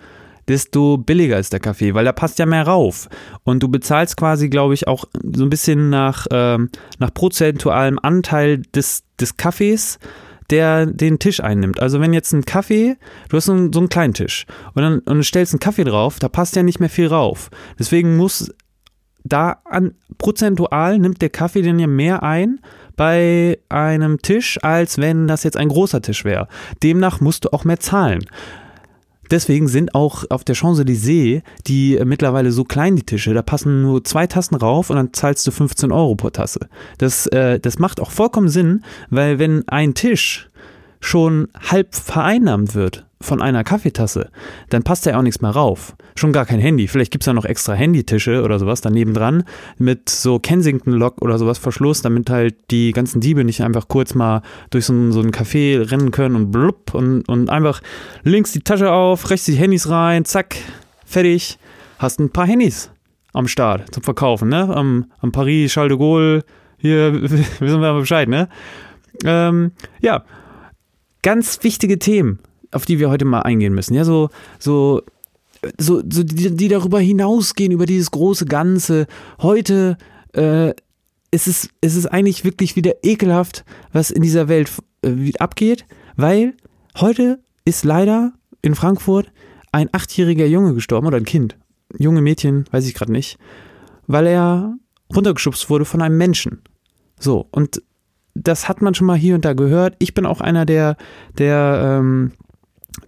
desto 0.48 0.98
billiger 0.98 1.40
ist 1.40 1.54
der 1.54 1.60
Kaffee, 1.60 1.94
weil 1.94 2.06
da 2.06 2.12
passt 2.12 2.40
ja 2.40 2.46
mehr 2.46 2.68
rauf. 2.68 3.10
Und 3.44 3.62
du 3.64 3.70
bezahlst 3.70 4.18
quasi, 4.18 4.50
glaube 4.50 4.74
ich, 4.74 4.88
auch 4.88 5.06
so 5.22 5.44
ein 5.44 5.50
bisschen 5.50 5.90
nach, 5.90 6.28
ähm, 6.32 6.70
nach 7.00 7.14
prozentualem 7.14 8.00
Anteil 8.02 8.60
des, 8.74 9.04
des 9.20 9.38
Kaffees 9.38 10.00
der 10.52 10.86
den 10.86 11.18
Tisch 11.18 11.40
einnimmt. 11.40 11.80
Also 11.80 12.02
wenn 12.02 12.14
jetzt 12.14 12.34
ein 12.34 12.44
Kaffee, 12.44 12.98
du 13.30 13.38
hast 13.38 13.46
so 13.46 13.54
einen, 13.54 13.74
so 13.74 13.80
einen 13.80 13.90
kleinen 13.90 14.14
Tisch 14.14 14.46
und 14.74 14.82
dann 14.82 15.00
und 15.00 15.18
du 15.18 15.24
stellst 15.24 15.54
einen 15.54 15.62
Kaffee 15.62 15.86
drauf, 15.86 16.20
da 16.20 16.28
passt 16.28 16.56
ja 16.56 16.64
nicht 16.64 16.80
mehr 16.80 16.90
viel 16.90 17.08
rauf. 17.08 17.50
Deswegen 17.80 18.18
muss 18.18 18.54
da 19.24 19.62
an 19.66 19.96
prozentual 20.18 21.00
nimmt 21.00 21.22
der 21.22 21.30
Kaffee 21.30 21.62
denn 21.62 21.80
ja 21.80 21.88
mehr 21.88 22.24
ein 22.24 22.60
bei 22.96 23.60
einem 23.70 24.22
Tisch, 24.22 24.60
als 24.62 24.98
wenn 24.98 25.28
das 25.28 25.44
jetzt 25.44 25.58
ein 25.58 25.70
großer 25.70 26.02
Tisch 26.02 26.26
wäre. 26.26 26.48
Demnach 26.84 27.22
musst 27.22 27.46
du 27.46 27.54
auch 27.54 27.64
mehr 27.64 27.80
zahlen. 27.80 28.26
Deswegen 29.32 29.68
sind 29.68 29.96
auch 29.96 30.26
auf 30.30 30.44
der 30.44 30.56
Champs-Élysées 30.56 31.42
die 31.66 32.00
mittlerweile 32.04 32.52
so 32.52 32.64
klein, 32.64 32.96
die 32.96 33.04
Tische, 33.04 33.34
da 33.34 33.42
passen 33.42 33.82
nur 33.82 34.04
zwei 34.04 34.28
Tassen 34.28 34.56
rauf 34.56 34.90
und 34.90 34.98
dann 34.98 35.14
zahlst 35.14 35.48
du 35.48 35.52
15 35.52 35.92
Euro 35.92 36.16
pro 36.16 36.30
Tasse. 36.30 36.68
Das, 36.98 37.28
äh, 37.28 37.60
das 37.60 37.80
macht 37.80 38.00
auch 38.00 38.12
vollkommen 38.12 38.50
Sinn, 38.50 38.84
weil 39.10 39.40
wenn 39.40 39.68
ein 39.68 39.94
Tisch 39.94 40.50
schon 41.02 41.50
halb 41.70 41.94
vereinnahmt 41.94 42.74
wird 42.76 43.06
von 43.20 43.42
einer 43.42 43.64
Kaffeetasse, 43.64 44.30
dann 44.70 44.84
passt 44.84 45.06
da 45.06 45.12
ja 45.12 45.18
auch 45.20 45.24
nichts 45.24 45.42
mehr 45.42 45.52
rauf. 45.52 45.96
Schon 46.16 46.34
gar 46.34 46.46
kein 46.46 46.60
Handy. 46.60 46.88
Vielleicht 46.88 47.12
gibt 47.12 47.24
es 47.24 47.28
ja 47.28 47.34
noch 47.34 47.46
extra 47.46 47.74
Handytische 47.74 48.44
oder 48.44 48.60
sowas 48.60 48.82
daneben 48.82 49.14
dran 49.14 49.44
mit 49.78 50.10
so 50.10 50.40
Kensington-Lock 50.40 51.22
oder 51.22 51.38
sowas 51.38 51.58
Verschluss, 51.58 52.02
damit 52.02 52.30
halt 52.30 52.56
die 52.72 52.92
ganzen 52.92 53.22
Diebe 53.22 53.44
nicht 53.44 53.62
einfach 53.62 53.88
kurz 53.88 54.16
mal 54.16 54.42
durch 54.70 54.86
so 54.86 54.94
ein, 54.94 55.12
so 55.12 55.22
ein 55.22 55.32
Café 55.32 55.92
rennen 55.92 56.12
können 56.12 56.36
und 56.36 56.52
blub 56.52 56.94
und, 56.94 57.28
und 57.28 57.50
einfach 57.50 57.82
links 58.24 58.52
die 58.52 58.62
Tasche 58.62 58.92
auf, 58.92 59.30
rechts 59.30 59.46
die 59.46 59.56
Handys 59.56 59.90
rein, 59.90 60.26
zack, 60.26 60.56
fertig. 61.06 61.58
Hast 62.00 62.20
ein 62.20 62.32
paar 62.32 62.48
Handys 62.48 62.90
am 63.34 63.48
Start 63.48 63.94
zum 63.94 64.04
Verkaufen, 64.04 64.50
ne? 64.50 64.76
Am, 64.76 65.06
am 65.20 65.32
Paris, 65.32 65.72
Charles 65.72 65.92
de 65.92 66.00
Gaulle, 66.00 66.44
hier 66.78 67.14
wissen 67.60 67.82
wir 67.82 67.94
Bescheid, 67.94 68.28
ne? 68.28 68.50
Ähm, 69.24 69.72
ja, 70.02 70.24
ganz 71.22 71.64
wichtige 71.64 72.00
Themen, 72.00 72.40
auf 72.72 72.86
die 72.86 73.00
wir 73.00 73.10
heute 73.10 73.26
mal 73.26 73.42
eingehen 73.42 73.74
müssen. 73.74 73.94
Ja, 73.94 74.06
so, 74.06 74.30
so, 74.60 75.02
so, 75.78 76.02
so 76.10 76.24
die, 76.24 76.56
die 76.56 76.68
darüber 76.68 77.00
hinausgehen, 77.00 77.72
über 77.72 77.86
dieses 77.86 78.12
große 78.12 78.46
Ganze. 78.46 79.08
Heute 79.42 79.98
äh, 80.34 80.74
ist 81.32 81.48
es, 81.48 81.70
ist 81.82 81.96
es 81.96 82.06
eigentlich 82.06 82.44
wirklich 82.44 82.76
wieder 82.76 83.04
ekelhaft, 83.04 83.64
was 83.92 84.12
in 84.12 84.22
dieser 84.22 84.48
Welt 84.48 84.72
äh, 85.04 85.32
abgeht, 85.40 85.86
weil 86.16 86.56
heute 87.00 87.40
ist 87.66 87.86
leider 87.86 88.34
in 88.62 88.76
Frankfurt 88.76 89.32
ein 89.72 89.90
achtjähriger 89.92 90.46
Junge 90.46 90.74
gestorben 90.74 91.08
oder 91.08 91.18
ein 91.18 91.26
Kind. 91.26 91.58
Junge 91.98 92.22
Mädchen, 92.22 92.66
weiß 92.72 92.86
ich 92.86 92.94
gerade 92.94 93.12
nicht, 93.12 93.38
weil 94.08 94.28
er 94.28 94.78
runtergeschubst 95.14 95.70
wurde 95.70 95.86
von 95.86 96.02
einem 96.02 96.18
Menschen. 96.18 96.62
So, 97.20 97.48
und 97.52 97.82
das 98.34 98.70
hat 98.70 98.82
man 98.82 98.94
schon 98.94 99.08
mal 99.08 99.18
hier 99.18 99.36
und 99.36 99.46
da 99.46 99.54
gehört. 99.54 99.96
Ich 100.00 100.14
bin 100.14 100.26
auch 100.26 100.42
einer, 100.42 100.66
der, 100.66 100.98
der, 101.38 102.00
ähm, 102.00 102.32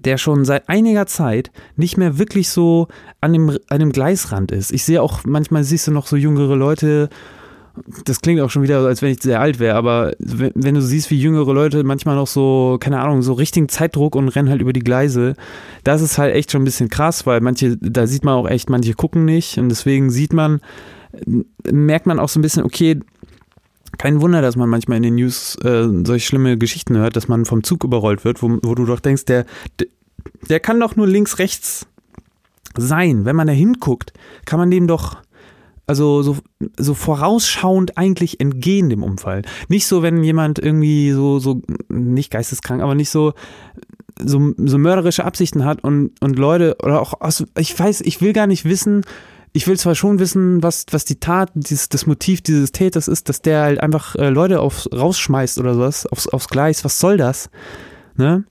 der 0.04 0.18
schon 0.18 0.46
seit 0.46 0.70
einiger 0.70 1.06
Zeit 1.06 1.52
nicht 1.76 1.98
mehr 1.98 2.18
wirklich 2.18 2.50
so 2.50 2.88
an 3.22 3.34
dem, 3.34 3.58
an 3.70 3.80
dem 3.80 3.92
Gleisrand 3.92 4.52
ist. 4.52 4.72
Ich 4.72 4.84
sehe 4.84 5.02
auch, 5.02 5.22
manchmal 5.26 5.64
siehst 5.64 5.88
du 5.88 5.92
noch 5.92 6.08
so 6.08 6.16
jüngere 6.16 6.56
Leute, 6.56 7.10
das 8.06 8.22
klingt 8.22 8.40
auch 8.40 8.52
schon 8.52 8.62
wieder, 8.62 8.80
als 8.86 9.02
wenn 9.02 9.12
ich 9.12 9.22
sehr 9.22 9.40
alt 9.40 9.60
wäre, 9.60 9.76
aber 9.76 10.14
wenn, 10.20 10.76
du 10.76 10.82
siehst, 10.82 11.10
wie 11.10 11.20
jüngere 11.20 11.54
Leute 11.54 11.84
manchmal 11.84 12.16
noch 12.16 12.28
so, 12.28 12.78
keine 12.80 13.00
Ahnung, 13.00 13.24
so 13.24 13.34
richtigen 13.34 13.68
Zeitdruck 13.68 14.16
und 14.16 14.30
rennen 14.30 14.50
halt 14.50 14.62
über 14.62 14.74
die 14.74 14.82
Gleise, 14.82 15.34
das 15.84 16.02
ist 16.02 16.20
halt 16.20 16.36
echt 16.36 16.52
schon 16.52 16.62
ein 16.62 16.66
bisschen 16.66 16.90
krass, 16.90 17.26
weil 17.26 17.42
manche, 17.42 17.78
da 17.78 18.06
sieht 18.06 18.26
man 18.26 18.36
auch 18.36 18.48
echt, 18.48 18.70
manche 18.70 18.94
gucken 18.94 19.26
nicht 19.26 19.58
und 19.58 19.70
deswegen 19.70 20.12
sieht 20.12 20.34
man, 20.34 20.62
merkt 21.72 22.06
man 22.06 22.20
auch 22.20 22.30
so 22.30 22.40
ein 22.40 22.44
bisschen, 22.44 22.64
okay, 22.64 23.00
kein 23.98 24.22
Wunder, 24.22 24.42
dass 24.42 24.56
man 24.56 24.70
manchmal 24.70 24.98
in 24.98 25.04
den 25.04 25.16
News 25.16 25.56
äh, 25.64 25.88
solche 26.06 26.26
schlimme 26.26 26.58
Geschichten 26.58 26.98
hört, 26.98 27.16
dass 27.16 27.28
man 27.28 27.46
vom 27.46 27.64
Zug 27.64 27.84
überrollt 27.84 28.26
wird, 28.26 28.42
wo, 28.42 28.58
wo 28.64 28.76
du 28.76 28.86
doch 28.86 29.00
denkst, 29.00 29.26
der, 29.26 29.46
der 30.50 30.60
kann 30.60 30.80
doch 30.80 30.96
nur 30.96 31.08
links, 31.08 31.40
rechts 31.40 31.86
sein. 32.78 33.26
Wenn 33.26 33.36
man 33.36 33.48
da 33.48 33.54
hinguckt, 33.54 34.14
kann 34.46 34.60
man 34.60 34.72
dem 34.72 34.88
doch 34.88 35.18
also 35.86 36.22
so, 36.24 36.38
so 36.78 36.94
vorausschauend 36.94 37.98
eigentlich 37.98 38.40
entgehen 38.40 38.90
dem 38.90 39.04
Unfall. 39.04 39.42
Nicht 39.68 39.86
so, 39.86 40.02
wenn 40.02 40.24
jemand 40.24 40.60
irgendwie 40.60 41.12
so, 41.12 41.40
so, 41.40 41.62
nicht 41.90 42.32
geisteskrank, 42.32 42.82
aber 42.82 42.96
nicht 42.96 43.10
so, 43.10 43.34
so, 44.18 44.54
so 44.58 44.78
mörderische 44.78 45.26
Absichten 45.26 45.66
hat 45.66 45.84
und, 45.84 46.12
und 46.22 46.38
Leute, 46.38 46.78
oder 46.82 47.02
auch, 47.02 47.20
also 47.20 47.46
ich 47.58 47.78
weiß, 47.78 48.02
ich 48.02 48.22
will 48.22 48.32
gar 48.32 48.48
nicht 48.48 48.64
wissen, 48.66 49.04
ich 49.54 49.68
will 49.68 49.78
zwar 49.78 49.94
schon 49.94 50.18
wissen, 50.18 50.64
was, 50.64 50.88
was 50.90 51.06
die 51.06 51.20
Tat, 51.20 51.52
dieses, 51.54 51.88
das 51.88 52.08
Motiv 52.08 52.42
dieses 52.42 52.72
Täters 52.72 53.08
ist, 53.08 53.30
dass 53.30 53.42
der 53.42 53.62
halt 53.62 53.80
einfach 53.80 54.16
äh, 54.16 54.30
Leute 54.30 54.60
aufs, 54.60 54.90
rausschmeißt 54.92 55.60
oder 55.60 55.76
sowas, 55.76 56.08
aufs, 56.08 56.28
aufs 56.28 56.50
Gleis, 56.50 56.84
was 56.84 57.00
soll 57.00 57.18
das? 57.18 57.52
Ne? 58.18 58.44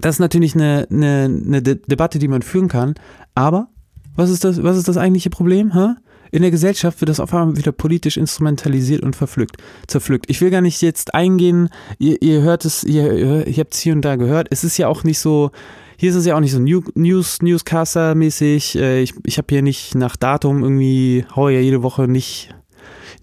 Das 0.00 0.16
ist 0.16 0.20
natürlich 0.20 0.54
eine, 0.54 0.86
eine, 0.90 1.24
eine 1.24 1.62
De 1.62 1.80
Debatte, 1.86 2.20
die 2.20 2.28
man 2.28 2.42
führen 2.42 2.68
kann, 2.68 2.94
aber 3.34 3.68
was 4.14 4.30
ist 4.30 4.44
das, 4.44 4.62
was 4.62 4.76
ist 4.76 4.86
das 4.88 4.96
eigentliche 4.96 5.30
Problem? 5.30 5.74
Hä? 5.74 5.94
In 6.30 6.42
der 6.42 6.50
Gesellschaft 6.50 7.00
wird 7.00 7.08
das 7.08 7.20
auf 7.20 7.32
einmal 7.34 7.56
wieder 7.56 7.72
politisch 7.72 8.16
instrumentalisiert 8.16 9.02
und 9.02 9.16
verpflückt, 9.16 9.56
zerpflückt. 9.86 10.28
Ich 10.28 10.40
will 10.40 10.50
gar 10.50 10.60
nicht 10.60 10.82
jetzt 10.82 11.14
eingehen, 11.14 11.68
ihr, 11.98 12.20
ihr 12.20 12.42
hört 12.42 12.64
es, 12.64 12.84
ihr, 12.84 13.46
ihr 13.46 13.60
habt 13.60 13.74
es 13.74 13.80
hier 13.80 13.92
und 13.92 14.02
da 14.02 14.16
gehört. 14.16 14.48
Es 14.50 14.64
ist 14.64 14.76
ja 14.76 14.88
auch 14.88 15.04
nicht 15.04 15.18
so, 15.18 15.50
hier 15.96 16.10
ist 16.10 16.16
es 16.16 16.26
ja 16.26 16.36
auch 16.36 16.40
nicht 16.40 16.52
so 16.52 16.58
News, 16.58 17.40
Newscaster-mäßig. 17.40 18.78
Äh, 18.78 19.02
ich, 19.02 19.14
ich 19.24 19.38
habe 19.38 19.46
hier 19.50 19.62
nicht 19.62 19.94
nach 19.94 20.16
Datum 20.16 20.62
irgendwie, 20.62 21.24
hau 21.34 21.48
ja 21.48 21.60
jede 21.60 21.82
Woche 21.82 22.08
nicht, 22.08 22.54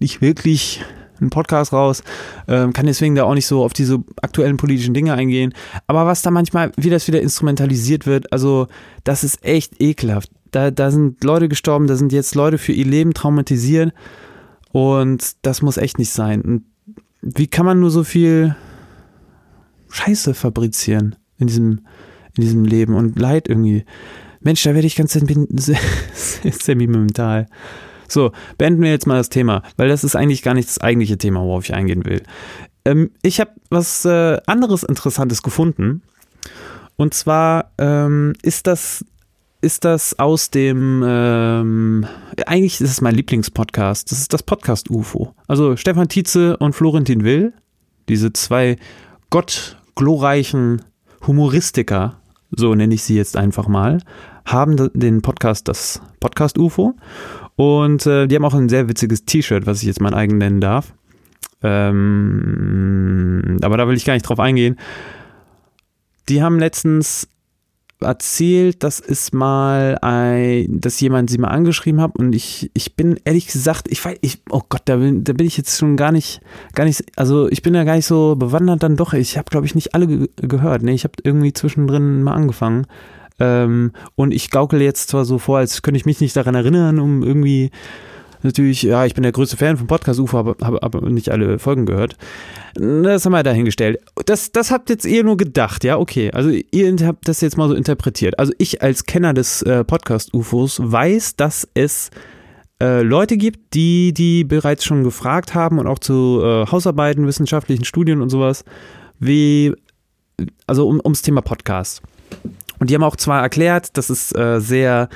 nicht 0.00 0.20
wirklich 0.20 0.82
einen 1.20 1.30
Podcast 1.30 1.72
raus, 1.72 2.02
ähm, 2.48 2.72
kann 2.72 2.86
deswegen 2.86 3.14
da 3.14 3.24
auch 3.24 3.34
nicht 3.34 3.46
so 3.46 3.64
auf 3.64 3.72
diese 3.72 4.02
aktuellen 4.20 4.56
politischen 4.56 4.94
Dinge 4.94 5.14
eingehen. 5.14 5.54
Aber 5.86 6.06
was 6.06 6.22
da 6.22 6.30
manchmal, 6.30 6.72
wie 6.76 6.90
das 6.90 7.06
wieder 7.06 7.20
instrumentalisiert 7.20 8.06
wird, 8.06 8.32
also 8.32 8.66
das 9.04 9.24
ist 9.24 9.44
echt 9.44 9.80
ekelhaft. 9.80 10.30
Da, 10.50 10.70
da 10.70 10.90
sind 10.90 11.22
Leute 11.24 11.48
gestorben, 11.48 11.86
da 11.86 11.96
sind 11.96 12.12
jetzt 12.12 12.34
Leute 12.34 12.58
für 12.58 12.72
ihr 12.72 12.86
Leben 12.86 13.14
traumatisiert 13.14 13.92
und 14.72 15.36
das 15.42 15.62
muss 15.62 15.76
echt 15.76 15.98
nicht 15.98 16.10
sein. 16.10 16.42
Und 16.42 16.64
wie 17.22 17.46
kann 17.46 17.66
man 17.66 17.80
nur 17.80 17.90
so 17.90 18.04
viel 18.04 18.54
Scheiße 19.90 20.34
fabrizieren 20.34 21.16
in 21.38 21.46
diesem, 21.46 21.80
in 22.36 22.42
diesem 22.42 22.64
Leben 22.64 22.94
und 22.94 23.18
Leid 23.18 23.48
irgendwie? 23.48 23.84
Mensch, 24.40 24.62
da 24.62 24.74
werde 24.74 24.86
ich 24.86 24.96
ganz 24.96 25.12
sentimental. 25.12 27.46
So, 28.06 28.32
beenden 28.58 28.82
wir 28.82 28.90
jetzt 28.90 29.06
mal 29.06 29.16
das 29.16 29.30
Thema, 29.30 29.62
weil 29.78 29.88
das 29.88 30.04
ist 30.04 30.14
eigentlich 30.14 30.42
gar 30.42 30.52
nicht 30.52 30.68
das 30.68 30.78
eigentliche 30.78 31.16
Thema, 31.16 31.40
worauf 31.40 31.64
ich 31.64 31.74
eingehen 31.74 32.04
will. 32.04 32.22
Ähm, 32.84 33.10
ich 33.22 33.40
habe 33.40 33.52
was 33.70 34.04
äh, 34.04 34.38
anderes 34.46 34.82
Interessantes 34.82 35.42
gefunden. 35.42 36.02
Und 36.96 37.14
zwar 37.14 37.72
ähm, 37.78 38.34
ist 38.42 38.66
das 38.66 39.06
ist 39.64 39.86
das 39.86 40.18
aus 40.18 40.50
dem, 40.50 41.02
ähm, 41.06 42.06
eigentlich 42.46 42.82
ist 42.82 42.90
es 42.90 43.00
mein 43.00 43.14
Lieblingspodcast, 43.14 44.12
das 44.12 44.18
ist 44.18 44.34
das 44.34 44.42
Podcast 44.42 44.90
UFO. 44.90 45.34
Also 45.48 45.76
Stefan 45.76 46.08
Tietze 46.08 46.58
und 46.58 46.74
Florentin 46.74 47.24
Will, 47.24 47.54
diese 48.10 48.34
zwei 48.34 48.76
gottglorreichen 49.30 50.82
Humoristiker, 51.26 52.20
so 52.56 52.74
nenne 52.74 52.94
ich 52.94 53.02
sie 53.02 53.16
jetzt 53.16 53.36
einfach 53.36 53.68
mal, 53.68 54.00
haben 54.44 54.90
den 54.94 55.22
Podcast, 55.22 55.68
das 55.68 56.00
Podcast 56.20 56.58
UFO. 56.58 56.94
Und 57.56 58.06
äh, 58.06 58.26
die 58.26 58.34
haben 58.36 58.44
auch 58.44 58.54
ein 58.54 58.68
sehr 58.68 58.88
witziges 58.88 59.24
T-Shirt, 59.24 59.66
was 59.66 59.80
ich 59.80 59.86
jetzt 59.86 60.00
mein 60.00 60.14
eigen 60.14 60.38
nennen 60.38 60.60
darf. 60.60 60.94
Ähm, 61.62 63.58
aber 63.62 63.76
da 63.76 63.88
will 63.88 63.96
ich 63.96 64.04
gar 64.04 64.14
nicht 64.14 64.28
drauf 64.28 64.40
eingehen. 64.40 64.76
Die 66.28 66.42
haben 66.42 66.58
letztens 66.58 67.28
erzählt, 68.04 68.82
dass 68.82 69.00
es 69.00 69.32
mal 69.32 69.98
ein, 70.00 70.80
dass 70.80 71.00
jemand 71.00 71.30
sie 71.30 71.38
mal 71.38 71.48
angeschrieben 71.48 72.00
hat 72.00 72.16
und 72.16 72.34
ich, 72.34 72.70
ich 72.74 72.94
bin 72.94 73.18
ehrlich 73.24 73.46
gesagt, 73.46 73.88
ich 73.90 74.04
weiß, 74.04 74.18
ich, 74.20 74.42
oh 74.50 74.62
Gott, 74.68 74.82
da 74.84 74.96
bin, 74.96 75.24
da 75.24 75.32
bin 75.32 75.46
ich 75.46 75.56
jetzt 75.56 75.78
schon 75.78 75.96
gar 75.96 76.12
nicht, 76.12 76.40
gar 76.74 76.84
nicht, 76.84 77.04
also 77.16 77.48
ich 77.50 77.62
bin 77.62 77.74
ja 77.74 77.84
gar 77.84 77.96
nicht 77.96 78.06
so 78.06 78.36
bewandert 78.36 78.82
dann 78.82 78.96
doch. 78.96 79.12
Ich 79.12 79.36
habe, 79.36 79.50
glaube 79.50 79.66
ich, 79.66 79.74
nicht 79.74 79.94
alle 79.94 80.06
ge 80.06 80.28
gehört. 80.36 80.82
Ne? 80.82 80.92
Ich 80.92 81.04
habe 81.04 81.14
irgendwie 81.22 81.52
zwischendrin 81.52 82.22
mal 82.22 82.34
angefangen. 82.34 82.86
Ähm, 83.40 83.92
und 84.14 84.32
ich 84.32 84.50
gaukel 84.50 84.80
jetzt 84.80 85.08
zwar 85.08 85.24
so 85.24 85.38
vor, 85.38 85.58
als 85.58 85.82
könnte 85.82 85.98
ich 85.98 86.06
mich 86.06 86.20
nicht 86.20 86.36
daran 86.36 86.54
erinnern, 86.54 87.00
um 87.00 87.22
irgendwie 87.22 87.70
natürlich, 88.44 88.82
ja, 88.82 89.04
ich 89.06 89.14
bin 89.14 89.22
der 89.22 89.32
größte 89.32 89.56
Fan 89.56 89.76
von 89.76 89.86
Podcast 89.86 90.20
UFO, 90.20 90.38
habe 90.38 90.56
hab, 90.60 90.82
hab 90.82 91.02
nicht 91.02 91.30
alle 91.30 91.58
Folgen 91.58 91.86
gehört. 91.86 92.16
Das 92.74 93.24
haben 93.24 93.32
wir 93.32 93.42
dahingestellt. 93.42 93.98
Das, 94.26 94.52
das 94.52 94.70
habt 94.70 94.90
jetzt 94.90 95.04
ihr 95.04 95.24
nur 95.24 95.36
gedacht, 95.36 95.84
ja, 95.84 95.98
okay. 95.98 96.30
Also 96.32 96.50
ihr 96.50 96.96
habt 97.02 97.28
das 97.28 97.40
jetzt 97.40 97.56
mal 97.56 97.68
so 97.68 97.74
interpretiert. 97.74 98.38
Also 98.38 98.52
ich 98.58 98.82
als 98.82 99.06
Kenner 99.06 99.34
des 99.34 99.62
äh, 99.62 99.84
Podcast 99.84 100.34
UFOs 100.34 100.80
weiß, 100.82 101.36
dass 101.36 101.68
es 101.74 102.10
äh, 102.80 103.02
Leute 103.02 103.36
gibt, 103.36 103.74
die 103.74 104.12
die 104.12 104.44
bereits 104.44 104.84
schon 104.84 105.04
gefragt 105.04 105.54
haben 105.54 105.78
und 105.78 105.86
auch 105.86 105.98
zu 105.98 106.40
äh, 106.42 106.66
Hausarbeiten, 106.66 107.26
wissenschaftlichen 107.26 107.84
Studien 107.84 108.20
und 108.20 108.30
sowas, 108.30 108.64
wie, 109.18 109.72
also 110.66 110.88
um, 110.88 111.00
ums 111.00 111.22
Thema 111.22 111.40
Podcast. 111.40 112.02
Und 112.80 112.90
die 112.90 112.94
haben 112.94 113.04
auch 113.04 113.16
zwar 113.16 113.42
erklärt, 113.42 113.96
dass 113.96 114.10
es 114.10 114.34
äh, 114.34 114.60
sehr, 114.60 115.08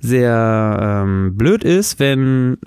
sehr 0.00 1.04
ähm, 1.04 1.36
blöd 1.36 1.62
ist, 1.62 2.00
wenn 2.00 2.58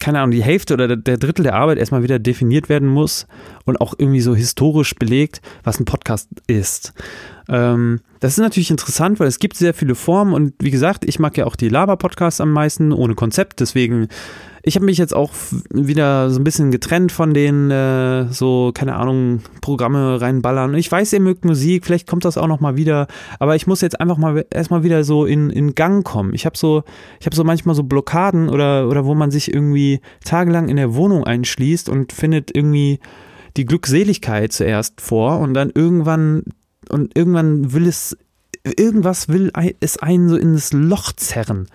keine 0.00 0.20
Ahnung, 0.20 0.30
die 0.30 0.42
Hälfte 0.42 0.74
oder 0.74 0.96
der 0.96 1.16
Drittel 1.16 1.42
der 1.42 1.54
Arbeit 1.54 1.78
erstmal 1.78 2.02
wieder 2.02 2.18
definiert 2.18 2.68
werden 2.68 2.88
muss 2.88 3.26
und 3.64 3.80
auch 3.80 3.94
irgendwie 3.96 4.20
so 4.20 4.34
historisch 4.34 4.94
belegt, 4.94 5.40
was 5.64 5.80
ein 5.80 5.84
Podcast 5.84 6.28
ist. 6.46 6.92
Ähm, 7.48 8.00
das 8.20 8.32
ist 8.32 8.38
natürlich 8.38 8.70
interessant, 8.70 9.20
weil 9.20 9.28
es 9.28 9.38
gibt 9.38 9.56
sehr 9.56 9.74
viele 9.74 9.94
Formen 9.94 10.32
und 10.32 10.54
wie 10.60 10.70
gesagt, 10.70 11.04
ich 11.04 11.18
mag 11.18 11.36
ja 11.36 11.46
auch 11.46 11.56
die 11.56 11.68
Laber-Podcasts 11.68 12.40
am 12.40 12.52
meisten 12.52 12.92
ohne 12.92 13.14
Konzept, 13.14 13.60
deswegen 13.60 14.08
ich 14.66 14.74
habe 14.74 14.84
mich 14.84 14.98
jetzt 14.98 15.14
auch 15.14 15.30
wieder 15.72 16.28
so 16.28 16.40
ein 16.40 16.44
bisschen 16.44 16.72
getrennt 16.72 17.12
von 17.12 17.32
den 17.32 17.70
äh, 17.70 18.26
so, 18.32 18.72
keine 18.74 18.96
Ahnung, 18.96 19.42
Programme 19.60 20.20
reinballern. 20.20 20.74
Ich 20.74 20.90
weiß, 20.90 21.12
ihr 21.12 21.20
mögt 21.20 21.44
Musik, 21.44 21.86
vielleicht 21.86 22.08
kommt 22.08 22.24
das 22.24 22.36
auch 22.36 22.48
noch 22.48 22.58
mal 22.58 22.76
wieder, 22.76 23.06
aber 23.38 23.54
ich 23.54 23.68
muss 23.68 23.80
jetzt 23.80 24.00
einfach 24.00 24.16
mal 24.16 24.44
erstmal 24.50 24.82
wieder 24.82 25.04
so 25.04 25.24
in, 25.24 25.50
in 25.50 25.76
Gang 25.76 26.04
kommen. 26.04 26.34
Ich 26.34 26.46
habe 26.46 26.58
so, 26.58 26.82
ich 27.20 27.28
so 27.32 27.44
manchmal 27.44 27.76
so 27.76 27.84
Blockaden 27.84 28.48
oder, 28.48 28.88
oder 28.88 29.04
wo 29.04 29.14
man 29.14 29.30
sich 29.30 29.54
irgendwie 29.54 30.00
tagelang 30.24 30.68
in 30.68 30.76
der 30.76 30.96
Wohnung 30.96 31.22
einschließt 31.22 31.88
und 31.88 32.12
findet 32.12 32.50
irgendwie 32.52 32.98
die 33.56 33.66
Glückseligkeit 33.66 34.52
zuerst 34.52 35.00
vor 35.00 35.38
und 35.38 35.54
dann 35.54 35.70
irgendwann 35.72 36.42
und 36.90 37.16
irgendwann 37.16 37.72
will 37.72 37.86
es 37.86 38.16
irgendwas 38.64 39.28
will 39.28 39.52
es 39.78 39.98
einen 39.98 40.28
so 40.28 40.34
in 40.34 40.54
das 40.54 40.72
Loch 40.72 41.12
zerren. 41.12 41.68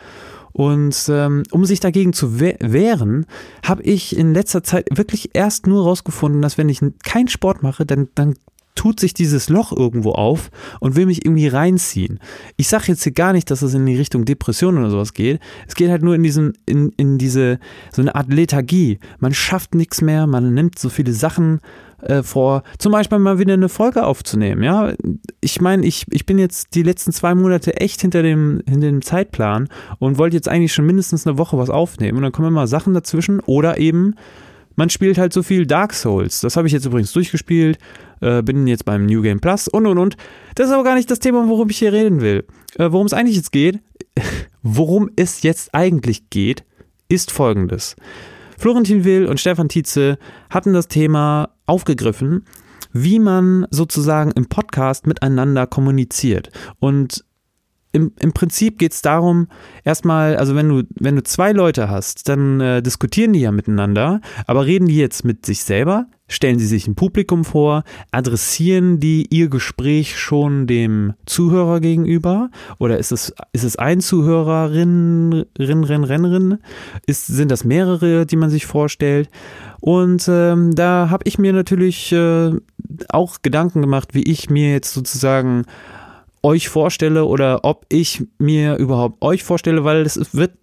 Und 0.54 1.06
ähm, 1.10 1.44
um 1.52 1.66
sich 1.66 1.80
dagegen 1.80 2.14
zu 2.14 2.40
wehren, 2.40 3.26
habe 3.66 3.84
ich 3.84 4.18
in 4.18 4.34
letzter 4.34 4.64
Zeit 4.64 4.88
wirklich 4.92 5.32
erst 5.34 5.68
nur 5.68 5.84
rausgefunden, 5.84 6.42
dass 6.42 6.58
wenn 6.58 6.70
ich 6.70 6.82
keinen 7.04 7.28
Sport 7.28 7.64
mache, 7.64 7.86
dann, 7.86 8.10
dann 8.16 8.36
tut 8.76 9.00
sich 9.00 9.14
dieses 9.14 9.50
Loch 9.50 9.72
irgendwo 9.72 10.12
auf 10.14 10.50
und 10.80 10.96
will 10.96 11.06
mich 11.06 11.26
irgendwie 11.26 11.48
reinziehen. 11.48 12.20
Ich 12.58 12.68
sage 12.68 12.86
jetzt 12.88 13.04
hier 13.04 13.12
gar 13.12 13.34
nicht, 13.34 13.52
dass 13.52 13.62
es 13.62 13.74
in 13.74 13.86
die 13.86 13.98
Richtung 13.98 14.26
Depression 14.26 14.78
oder 14.78 14.90
sowas 14.90 15.14
geht. 15.14 15.40
Es 15.68 15.76
geht 15.76 15.90
halt 15.90 16.04
nur 16.04 16.16
in 16.16 16.24
diesen, 16.24 16.54
in, 16.66 16.90
in 16.98 17.18
diese, 17.18 17.60
so 17.92 18.02
eine 18.02 18.16
Art 18.16 18.32
Lethargie. 18.32 19.00
Man 19.20 19.34
schafft 19.34 19.76
nichts 19.76 20.02
mehr, 20.02 20.26
man 20.26 20.54
nimmt 20.54 20.80
so 20.80 20.90
viele 20.90 21.14
Sachen 21.14 21.60
äh, 22.02 22.24
vor, 22.24 22.64
zum 22.78 22.92
Beispiel 22.92 23.20
mal 23.20 23.40
wieder 23.40 23.54
eine 23.54 23.70
Folge 23.70 24.06
aufzunehmen. 24.06 24.64
Ja, 24.64 24.94
ich 25.42 25.62
meine, 25.62 25.86
ich, 25.86 26.06
ich 26.12 26.26
bin 26.26 26.38
jetzt 26.38 26.76
die 26.76 26.84
letzten 26.84 27.12
zwei 27.12 27.36
Monate 27.36 27.78
echt 27.78 28.02
hinter 28.02 28.24
dem, 28.24 28.62
hinter 28.68 28.88
dem 28.88 29.02
Zeitplan 29.02 29.68
und 30.00 30.18
wollte 30.18 30.36
jetzt 30.36 30.50
eigentlich 30.50 30.74
schon 30.74 30.86
mindestens 30.86 31.26
eine 31.28 31.38
Woche 31.38 31.58
was 31.58 31.70
aufnehmen. 31.70 32.18
Und 32.18 32.24
dann 32.24 32.32
kommen 32.32 32.50
immer 32.50 32.68
Sachen 32.68 32.94
dazwischen 32.94 33.40
oder 33.42 33.78
eben 33.78 34.16
man 34.76 34.90
spielt 34.90 35.18
halt 35.18 35.34
so 35.34 35.44
viel 35.44 35.66
Dark 35.66 35.94
Souls. 35.94 36.42
Das 36.42 36.56
habe 36.56 36.68
ich 36.68 36.74
jetzt 36.74 36.86
übrigens 36.86 37.12
durchgespielt, 37.12 37.78
äh, 38.22 38.42
bin 38.42 38.68
jetzt 38.68 38.86
beim 38.86 39.06
New 39.06 39.22
Game 39.22 39.40
Plus 39.40 39.68
und 39.68 39.86
und 39.86 39.98
und. 39.98 40.18
Das 40.56 40.68
ist 40.68 40.74
aber 40.74 40.84
gar 40.84 40.96
nicht 40.96 41.12
das 41.12 41.20
Thema, 41.20 41.48
worum 41.48 41.70
ich 41.70 41.78
hier 41.78 41.94
reden 41.94 42.22
will. 42.22 42.46
Äh, 42.78 42.92
worum 42.92 43.06
es 43.06 43.14
eigentlich 43.14 43.36
jetzt 43.36 43.52
geht, 43.52 43.80
worum 44.64 45.10
es 45.16 45.44
jetzt 45.44 45.74
eigentlich 45.76 46.30
geht, 46.30 46.64
ist 47.10 47.32
folgendes. 47.32 47.96
Florentin 48.62 49.04
Will 49.06 49.26
und 49.26 49.40
Stefan 49.40 49.70
Tietze 49.70 50.20
hatten 50.52 50.74
das 50.74 50.88
Thema 50.88 51.50
aufgegriffen, 51.66 52.46
wie 52.94 53.18
man 53.18 53.66
sozusagen 53.72 54.30
im 54.30 54.50
Podcast 54.50 55.08
miteinander 55.08 55.66
kommuniziert. 55.66 56.52
Und 56.80 57.26
im, 57.92 58.14
im 58.20 58.34
Prinzip 58.34 58.78
geht 58.80 58.94
es 58.94 59.02
darum, 59.02 59.48
erstmal, 59.84 60.38
also 60.38 60.56
wenn 60.56 60.70
du, 60.70 60.84
wenn 61.00 61.16
du 61.16 61.24
zwei 61.24 61.52
Leute 61.52 61.90
hast, 61.90 62.30
dann 62.30 62.62
äh, 62.62 62.82
diskutieren 62.82 63.34
die 63.34 63.42
ja 63.42 63.52
miteinander, 63.52 64.22
aber 64.48 64.66
reden 64.66 64.88
die 64.88 64.98
jetzt 64.98 65.26
mit 65.26 65.46
sich 65.46 65.64
selber, 65.64 66.08
stellen 66.30 66.60
sie 66.60 66.66
sich 66.66 66.88
ein 66.88 66.96
Publikum 66.96 67.44
vor, 67.44 67.84
adressieren 68.12 69.00
die 69.00 69.28
ihr 69.30 69.50
Gespräch 69.50 70.18
schon 70.18 70.66
dem 70.66 71.14
Zuhörer 71.26 71.82
gegenüber 71.82 72.50
oder 72.80 72.98
ist 72.98 73.12
es, 73.12 73.34
ist 73.52 73.64
es 73.64 73.76
ein 73.76 74.00
Zuhörerin, 74.00 75.46
Rin, 75.60 75.84
Rin, 75.84 76.04
Rennerin, 76.06 76.58
ist, 77.06 77.28
sind 77.28 77.52
das 77.52 77.66
mehrere, 77.66 78.26
die 78.26 78.38
man 78.38 78.50
sich 78.50 78.66
vorstellt? 78.66 79.30
Und 79.82 80.28
ähm, 80.30 80.74
da 80.74 81.10
habe 81.10 81.24
ich 81.28 81.38
mir 81.38 81.52
natürlich 81.52 82.12
äh, 82.14 82.52
auch 83.10 83.38
Gedanken 83.42 83.82
gemacht, 83.82 84.14
wie 84.14 84.24
ich 84.24 84.50
mir 84.50 84.72
jetzt 84.72 84.94
sozusagen 84.94 85.66
euch 86.44 86.70
vorstelle 86.70 87.26
oder 87.26 87.64
ob 87.64 87.86
ich 87.90 88.24
mir 88.40 88.78
überhaupt 88.78 89.22
euch 89.22 89.44
vorstelle, 89.44 89.84
weil 89.84 90.02
es 90.02 90.36
wird 90.36 90.54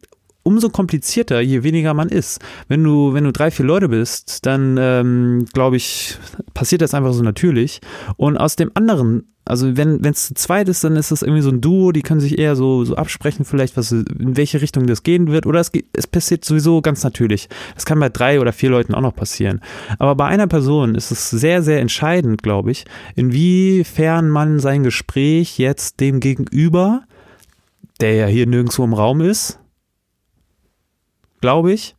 umso 0.49 0.71
komplizierter, 0.71 1.41
je 1.41 1.63
weniger 1.63 1.93
man 1.93 2.09
ist. 2.09 2.41
Wenn 2.69 2.83
du, 2.83 3.13
wenn 3.13 3.25
du 3.25 3.33
drei, 3.33 3.51
vier 3.51 3.67
Leute 3.67 3.91
bist, 3.91 4.47
dann 4.47 4.79
ähm, 4.81 5.45
glaube 5.53 5.77
ich, 5.77 6.17
passiert 6.55 6.81
das 6.81 6.95
einfach 6.95 7.13
so 7.13 7.23
natürlich. 7.23 7.81
Und 8.17 8.39
aus 8.39 8.57
dem 8.57 8.71
anderen 8.73 9.25
also 9.45 9.79
wenn 9.79 10.05
es 10.05 10.27
zu 10.27 10.35
zweit 10.35 10.69
ist, 10.69 10.85
dann 10.85 10.97
ist 10.97 11.11
das 11.11 11.23
irgendwie 11.23 11.41
so 11.41 11.49
ein 11.49 11.63
Duo, 11.63 11.91
die 11.91 12.03
können 12.03 12.21
sich 12.21 12.39
eher 12.39 12.55
so, 12.55 12.85
so 12.85 12.97
absprechen, 12.97 13.47
vielleicht, 13.47 13.79
was, 13.79 13.93
in 13.93 14.37
welche 14.37 14.61
Richtung 14.61 14.87
das 14.87 15.03
gehen 15.03 15.29
wird. 15.29 15.47
Oder 15.47 15.61
es, 15.61 15.73
es 15.95 16.07
passiert 16.07 16.45
sowieso 16.45 16.83
ganz 16.83 17.03
natürlich. 17.03 17.49
Das 17.75 17.87
kann 17.87 17.99
bei 17.99 18.11
drei 18.11 18.41
oder 18.41 18.53
vier 18.53 18.69
Leuten 18.69 18.95
auch 18.95 19.01
noch 19.01 19.17
passieren. 19.17 19.61
Aber 19.99 20.17
bei 20.17 20.27
einer 20.27 20.49
Person 20.49 20.95
ist 20.95 21.11
es 21.11 21.31
sehr, 21.31 21.63
sehr 21.63 21.81
entscheidend, 21.81 22.43
glaube 22.43 22.73
ich, 22.73 22.85
inwiefern 23.17 24.29
man 24.29 24.61
sein 24.61 24.83
Gespräch 24.83 25.59
jetzt 25.59 26.01
dem 26.01 26.21
Gegenüber, 26.21 27.05
der 28.03 28.15
ja 28.17 28.27
hier 28.27 28.47
nirgendwo 28.47 28.85
im 28.85 28.93
Raum 28.93 29.23
ist, 29.23 29.59
glaube 31.41 31.73
ich, 31.73 31.97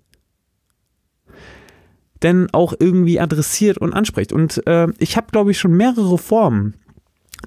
denn 2.22 2.48
auch 2.52 2.74
irgendwie 2.78 3.20
adressiert 3.20 3.78
und 3.78 3.94
anspricht. 3.94 4.34
Und 4.34 4.66
äh, 4.68 4.88
ich 4.98 5.16
habe, 5.16 5.28
glaube 5.32 5.52
ich, 5.52 5.60
schon 5.60 5.72
mehrere 5.72 6.18
Formen 6.18 6.76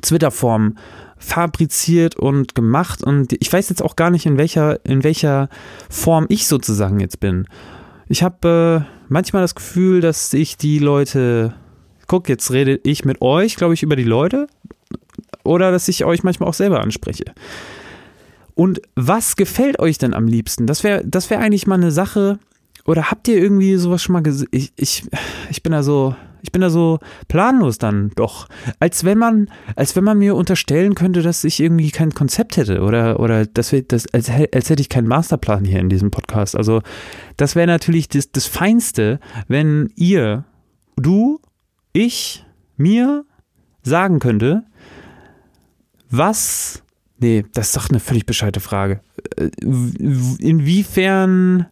Twitter-Form 0.01 0.77
fabriziert 1.19 2.17
und 2.17 2.55
gemacht 2.55 3.05
und 3.05 3.33
ich 3.39 3.53
weiß 3.53 3.69
jetzt 3.69 3.83
auch 3.83 3.95
gar 3.95 4.11
nicht, 4.11 4.27
in 4.27 4.39
welcher, 4.39 4.85
in 4.85 5.05
welcher 5.05 5.49
Form 5.89 6.27
ich 6.29 6.47
sozusagen 6.47 6.99
jetzt 6.99 7.21
bin. 7.21 7.47
Ich 8.09 8.23
habe 8.23 8.87
äh, 8.89 9.03
manchmal 9.09 9.43
das 9.43 9.55
Gefühl, 9.55 10.01
dass 10.01 10.33
ich 10.33 10.57
die 10.57 10.79
Leute, 10.79 11.55
guck, 12.09 12.29
jetzt 12.29 12.51
rede 12.51 12.81
ich 12.83 13.05
mit 13.05 13.23
euch, 13.23 13.57
glaube 13.57 13.75
ich, 13.75 13.83
über 13.83 13.95
die 13.95 14.03
Leute 14.03 14.49
oder 15.45 15.71
dass 15.71 15.89
ich 15.89 16.05
euch 16.05 16.25
manchmal 16.25 16.49
auch 16.49 16.55
selber 16.55 16.81
anspreche. 16.81 17.25
Und 18.55 18.81
was 18.95 19.37
gefällt 19.37 19.79
euch 19.79 19.99
denn 19.99 20.15
am 20.15 20.27
liebsten? 20.27 20.67
Das 20.67 20.85
wäre 20.85 21.03
das 21.05 21.31
wär 21.31 21.41
eigentlich 21.41 21.67
mal 21.67 21.77
eine 21.77 21.93
Sache. 21.93 22.39
Oder 22.85 23.11
habt 23.11 23.29
ihr 23.29 23.37
irgendwie 23.37 23.77
sowas 23.77 24.03
schon 24.03 24.15
mal 24.15 24.23
gesehen? 24.23 24.49
Ich, 24.51 24.73
ich, 24.77 25.05
ich 25.51 25.63
bin 25.63 25.73
da 25.73 25.83
so, 25.83 26.17
ich 26.43 26.51
bin 26.51 26.61
da 26.61 26.69
so 26.69 26.99
planlos 27.29 27.79
dann 27.79 28.11
doch. 28.17 28.49
Als 28.81 29.05
wenn 29.05 29.19
man, 29.19 29.49
als 29.77 29.95
wenn 29.95 30.03
man 30.03 30.19
mir 30.19 30.35
unterstellen 30.35 30.95
könnte, 30.95 31.23
dass 31.23 31.45
ich 31.45 31.61
irgendwie 31.61 31.91
kein 31.93 32.13
Konzept 32.13 32.57
hätte 32.57 32.81
oder, 32.83 33.21
oder 33.21 33.47
dass 33.47 33.71
wir, 33.71 33.83
das, 33.83 34.13
als, 34.13 34.29
als 34.29 34.69
hätte 34.69 34.83
ich 34.83 34.89
keinen 34.89 35.07
Masterplan 35.07 35.65
hier 35.65 35.79
in 35.79 35.89
diesem 35.89 36.11
Podcast. 36.11 36.57
Also, 36.57 36.83
das 37.37 37.55
wäre 37.55 37.69
natürlich 37.69 38.09
das, 38.09 38.33
das 38.33 38.47
Feinste, 38.47 39.21
wenn 39.47 39.93
ihr, 39.95 40.45
du, 40.97 41.41
ich, 41.93 42.45
mir 42.77 43.25
sagen 43.83 44.19
könnte, 44.19 44.65
was, 46.11 46.83
nee, 47.23 47.45
das 47.55 47.69
ist 47.69 47.77
doch 47.77 47.89
eine 47.89 48.01
völlig 48.01 48.27
bescheite 48.27 48.61
Frage. 48.61 49.01
Äh, 49.37 49.49
inwiefern 50.39 51.67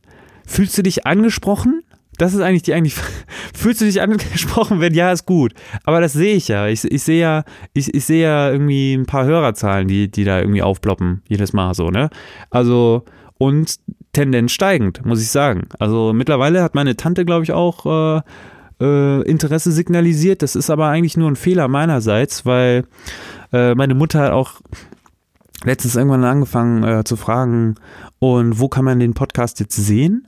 fühlst 0.46 0.78
du 0.78 0.82
dich 0.82 1.06
angesprochen? 1.06 1.82
Das 2.16 2.34
ist 2.34 2.40
eigentlich 2.40 2.62
die 2.62 2.74
eigentlich. 2.74 2.94
Fühlst 3.54 3.80
du 3.80 3.86
dich 3.86 4.00
angesprochen, 4.00 4.80
wenn 4.80 4.94
ja, 4.94 5.10
ist 5.10 5.26
gut. 5.26 5.54
Aber 5.84 6.00
das 6.00 6.12
sehe 6.12 6.34
ich 6.34 6.48
ja. 6.48 6.66
Ich, 6.66 6.84
ich 6.84 7.02
sehe 7.02 7.20
ja, 7.20 7.44
ich, 7.72 7.94
ich 7.94 8.04
sehe 8.04 8.22
ja 8.22 8.50
irgendwie 8.50 8.94
ein 8.94 9.06
paar 9.06 9.24
Hörerzahlen, 9.24 9.88
die, 9.88 10.10
die 10.10 10.24
da 10.24 10.38
irgendwie 10.40 10.62
aufploppen, 10.62 11.22
jedes 11.28 11.52
Mal 11.52 11.74
so, 11.74 11.90
ne? 11.90 12.10
Also, 12.50 13.04
und 13.38 13.76
Tendenz 14.12 14.52
steigend, 14.52 15.04
muss 15.04 15.22
ich 15.22 15.30
sagen. 15.30 15.68
Also 15.78 16.12
mittlerweile 16.12 16.62
hat 16.62 16.74
meine 16.74 16.96
Tante, 16.96 17.24
glaube 17.24 17.44
ich, 17.44 17.52
auch 17.52 18.18
äh, 18.18 18.20
äh, 18.80 19.22
Interesse 19.22 19.72
signalisiert. 19.72 20.42
Das 20.42 20.56
ist 20.56 20.68
aber 20.68 20.88
eigentlich 20.88 21.16
nur 21.16 21.30
ein 21.30 21.36
Fehler 21.36 21.68
meinerseits, 21.68 22.44
weil 22.44 22.84
äh, 23.52 23.74
meine 23.74 23.94
Mutter 23.94 24.34
auch 24.34 24.60
letztens 25.64 25.96
irgendwann 25.96 26.24
angefangen 26.24 26.82
äh, 26.84 27.04
zu 27.04 27.16
fragen, 27.16 27.76
und 28.18 28.58
wo 28.58 28.68
kann 28.68 28.84
man 28.84 29.00
den 29.00 29.14
Podcast 29.14 29.60
jetzt 29.60 29.76
sehen? 29.76 30.26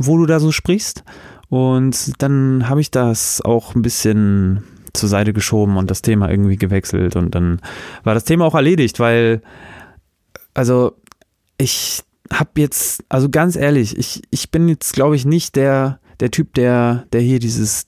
wo 0.00 0.16
du 0.16 0.26
da 0.26 0.40
so 0.40 0.50
sprichst. 0.50 1.04
Und 1.48 2.22
dann 2.22 2.68
habe 2.68 2.80
ich 2.80 2.90
das 2.90 3.42
auch 3.42 3.74
ein 3.74 3.82
bisschen 3.82 4.64
zur 4.92 5.08
Seite 5.08 5.32
geschoben 5.32 5.76
und 5.76 5.90
das 5.90 6.02
Thema 6.02 6.30
irgendwie 6.30 6.56
gewechselt. 6.56 7.16
Und 7.16 7.34
dann 7.34 7.60
war 8.02 8.14
das 8.14 8.24
Thema 8.24 8.46
auch 8.46 8.54
erledigt, 8.54 8.98
weil, 8.98 9.42
also 10.54 10.96
ich 11.58 12.02
habe 12.32 12.50
jetzt, 12.56 13.04
also 13.08 13.28
ganz 13.28 13.56
ehrlich, 13.56 13.96
ich, 13.98 14.22
ich 14.30 14.50
bin 14.50 14.68
jetzt, 14.68 14.94
glaube 14.94 15.16
ich, 15.16 15.24
nicht 15.26 15.54
der, 15.54 16.00
der 16.20 16.30
Typ, 16.30 16.54
der, 16.54 17.06
der 17.12 17.20
hier 17.20 17.38
dieses 17.38 17.86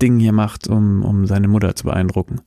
Ding 0.00 0.18
hier 0.18 0.32
macht, 0.32 0.68
um, 0.68 1.02
um 1.04 1.26
seine 1.26 1.48
Mutter 1.48 1.74
zu 1.74 1.84
beeindrucken. 1.84 2.42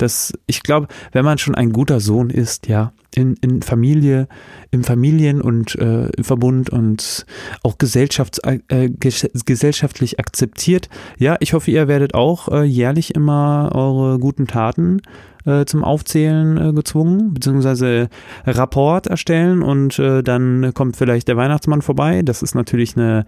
Das, 0.00 0.32
ich 0.46 0.62
glaube, 0.62 0.88
wenn 1.12 1.24
man 1.24 1.38
schon 1.38 1.54
ein 1.54 1.72
guter 1.72 2.00
Sohn 2.00 2.30
ist, 2.30 2.68
ja, 2.68 2.92
in, 3.14 3.34
in 3.40 3.62
Familie, 3.62 4.28
im 4.70 4.84
Familien- 4.84 5.40
und 5.40 5.74
äh, 5.76 6.08
Verbund 6.22 6.70
und 6.70 7.26
auch 7.62 7.78
gesellschafts 7.78 8.38
äh, 8.38 8.88
gesellschaftlich 8.90 10.20
akzeptiert. 10.20 10.88
Ja, 11.18 11.36
ich 11.40 11.52
hoffe, 11.52 11.70
ihr 11.70 11.88
werdet 11.88 12.14
auch 12.14 12.48
äh, 12.48 12.62
jährlich 12.62 13.14
immer 13.14 13.70
eure 13.74 14.18
guten 14.18 14.46
Taten 14.46 15.00
äh, 15.44 15.64
zum 15.64 15.84
Aufzählen 15.84 16.56
äh, 16.56 16.72
gezwungen, 16.72 17.34
beziehungsweise 17.34 18.08
Rapport 18.46 19.06
erstellen 19.06 19.62
und 19.62 19.98
äh, 19.98 20.22
dann 20.22 20.72
kommt 20.74 20.96
vielleicht 20.96 21.28
der 21.28 21.36
Weihnachtsmann 21.36 21.82
vorbei. 21.82 22.22
Das 22.22 22.42
ist 22.42 22.54
natürlich 22.54 22.96
eine 22.96 23.24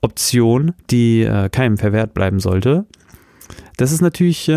Option, 0.00 0.72
die 0.90 1.28
keinem 1.52 1.76
verwehrt 1.76 2.14
bleiben 2.14 2.40
sollte. 2.40 2.86
Das 3.76 3.92
ist 3.92 4.00
natürlich 4.00 4.50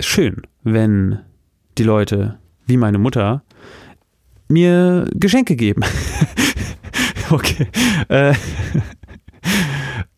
schön, 0.00 0.42
wenn 0.64 1.20
die 1.78 1.84
Leute, 1.84 2.38
wie 2.66 2.76
meine 2.76 2.98
Mutter, 2.98 3.42
mir 4.48 5.08
Geschenke 5.14 5.56
geben. 5.56 5.82
okay. 7.30 7.66
Äh, 8.08 8.34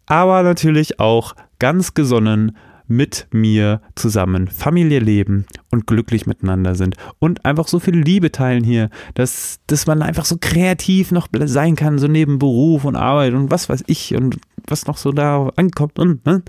aber 0.06 0.42
natürlich 0.42 1.00
auch 1.00 1.34
ganz 1.58 1.94
gesonnen 1.94 2.56
mit 2.86 3.26
mir 3.30 3.80
zusammen 3.94 4.48
Familie 4.48 4.98
leben 4.98 5.46
und 5.70 5.86
glücklich 5.86 6.26
miteinander 6.26 6.74
sind 6.74 6.96
und 7.18 7.44
einfach 7.46 7.66
so 7.66 7.78
viel 7.78 7.98
Liebe 7.98 8.30
teilen 8.30 8.62
hier, 8.62 8.90
dass, 9.14 9.60
dass 9.66 9.86
man 9.86 10.02
einfach 10.02 10.26
so 10.26 10.36
kreativ 10.38 11.10
noch 11.10 11.28
sein 11.32 11.76
kann, 11.76 11.98
so 11.98 12.08
neben 12.08 12.38
Beruf 12.38 12.84
und 12.84 12.96
Arbeit 12.96 13.32
und 13.32 13.50
was 13.50 13.70
weiß 13.70 13.84
ich 13.86 14.14
und 14.14 14.36
was 14.66 14.86
noch 14.86 14.98
so 14.98 15.12
da 15.12 15.50
ankommt 15.56 15.98
und 15.98 16.26
ne? 16.26 16.42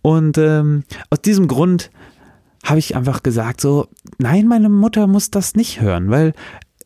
und 0.00 0.38
ähm, 0.38 0.84
aus 1.10 1.20
diesem 1.20 1.48
Grund 1.48 1.90
habe 2.62 2.78
ich 2.78 2.96
einfach 2.96 3.22
gesagt 3.22 3.60
so, 3.60 3.88
nein, 4.18 4.46
meine 4.46 4.68
Mutter 4.68 5.06
muss 5.06 5.30
das 5.30 5.54
nicht 5.54 5.80
hören, 5.80 6.10
weil 6.10 6.32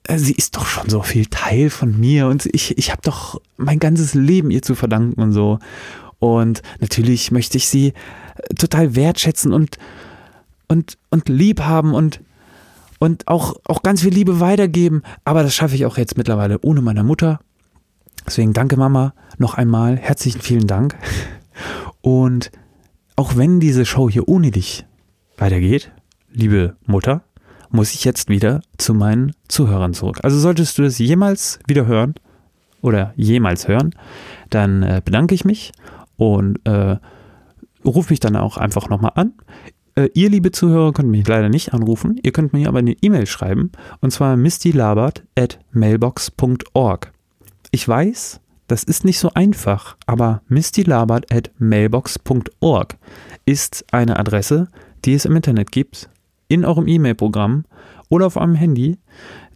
äh, 0.04 0.18
sie 0.18 0.32
ist 0.34 0.56
doch 0.56 0.66
schon 0.66 0.88
so 0.88 1.02
viel 1.02 1.26
Teil 1.26 1.70
von 1.70 1.98
mir 1.98 2.28
und 2.28 2.46
ich, 2.46 2.78
ich 2.78 2.90
habe 2.90 3.02
doch 3.02 3.40
mein 3.56 3.78
ganzes 3.78 4.14
Leben 4.14 4.50
ihr 4.50 4.62
zu 4.62 4.74
verdanken 4.74 5.20
und 5.20 5.32
so. 5.32 5.58
Und 6.18 6.62
natürlich 6.80 7.30
möchte 7.30 7.58
ich 7.58 7.68
sie 7.68 7.88
äh, 7.88 8.54
total 8.54 8.96
wertschätzen 8.96 9.52
und, 9.52 9.78
und, 10.68 10.96
und 11.10 11.28
lieb 11.28 11.60
haben 11.60 11.94
und, 11.94 12.20
und 12.98 13.28
auch, 13.28 13.56
auch 13.64 13.82
ganz 13.82 14.02
viel 14.02 14.14
Liebe 14.14 14.40
weitergeben. 14.40 15.02
Aber 15.24 15.42
das 15.42 15.54
schaffe 15.54 15.74
ich 15.74 15.84
auch 15.84 15.98
jetzt 15.98 16.16
mittlerweile 16.16 16.58
ohne 16.62 16.80
meine 16.80 17.04
Mutter. 17.04 17.40
Deswegen 18.26 18.54
danke 18.54 18.76
Mama 18.76 19.14
noch 19.38 19.54
einmal. 19.54 19.96
Herzlichen 19.96 20.40
vielen 20.40 20.66
Dank. 20.66 20.96
Und 22.00 22.50
auch 23.14 23.36
wenn 23.36 23.60
diese 23.60 23.84
Show 23.84 24.08
hier 24.10 24.28
ohne 24.28 24.50
dich 24.50 24.86
weitergeht, 25.37 25.92
liebe 26.33 26.77
Mutter, 26.87 27.22
muss 27.70 27.94
ich 27.94 28.05
jetzt 28.05 28.29
wieder 28.29 28.62
zu 28.79 28.94
meinen 28.94 29.33
Zuhörern 29.49 29.94
zurück. 29.94 30.20
Also 30.22 30.38
solltest 30.38 30.79
du 30.79 30.83
das 30.83 30.99
jemals 30.99 31.59
wieder 31.66 31.87
hören 31.87 32.14
oder 32.81 33.12
jemals 33.16 33.68
hören, 33.68 33.94
dann 34.51 34.83
äh, 34.83 35.03
bedanke 35.05 35.35
ich 35.35 35.44
mich 35.44 35.72
und 36.16 36.59
äh, 36.64 36.96
rufe 37.85 38.12
mich 38.12 38.20
dann 38.20 38.37
auch 38.37 38.57
einfach 38.57 38.88
nochmal 38.88 39.12
an. 39.14 39.35
Äh, 39.94 40.09
ihr, 40.14 40.31
liebe 40.31 40.53
Zuhörer, 40.53 40.92
könnt 40.92 41.09
mich 41.09 41.27
leider 41.27 41.49
nicht 41.49 41.72
anrufen. 41.72 42.18
Ihr 42.22 42.33
könnt 42.33 42.53
mir 42.53 42.68
aber 42.68 42.79
eine 42.79 42.92
E-Mail 42.92 43.27
schreiben 43.27 43.72
und 44.01 44.11
zwar 44.11 44.37
mistylabert 44.37 45.25
at 45.37 45.59
mailbox.org. 45.72 47.12
Ich 47.70 47.87
weiß, 47.88 48.40
das 48.68 48.83
ist 48.83 49.05
nicht 49.05 49.18
so 49.18 49.31
einfach, 49.35 49.96
aber 50.07 50.42
mistylabert 50.49 51.33
at 51.33 51.51
mailbox.org 51.59 52.96
ist 53.44 53.85
eine 53.92 54.18
Adresse, 54.18 54.68
die 55.06 55.14
es 55.14 55.24
im 55.24 55.36
Internet 55.36 55.72
gibt, 55.72 56.10
in 56.48 56.64
eurem 56.64 56.86
E-Mail-Programm 56.86 57.64
oder 58.08 58.26
auf 58.26 58.36
eurem 58.36 58.54
Handy, 58.54 58.98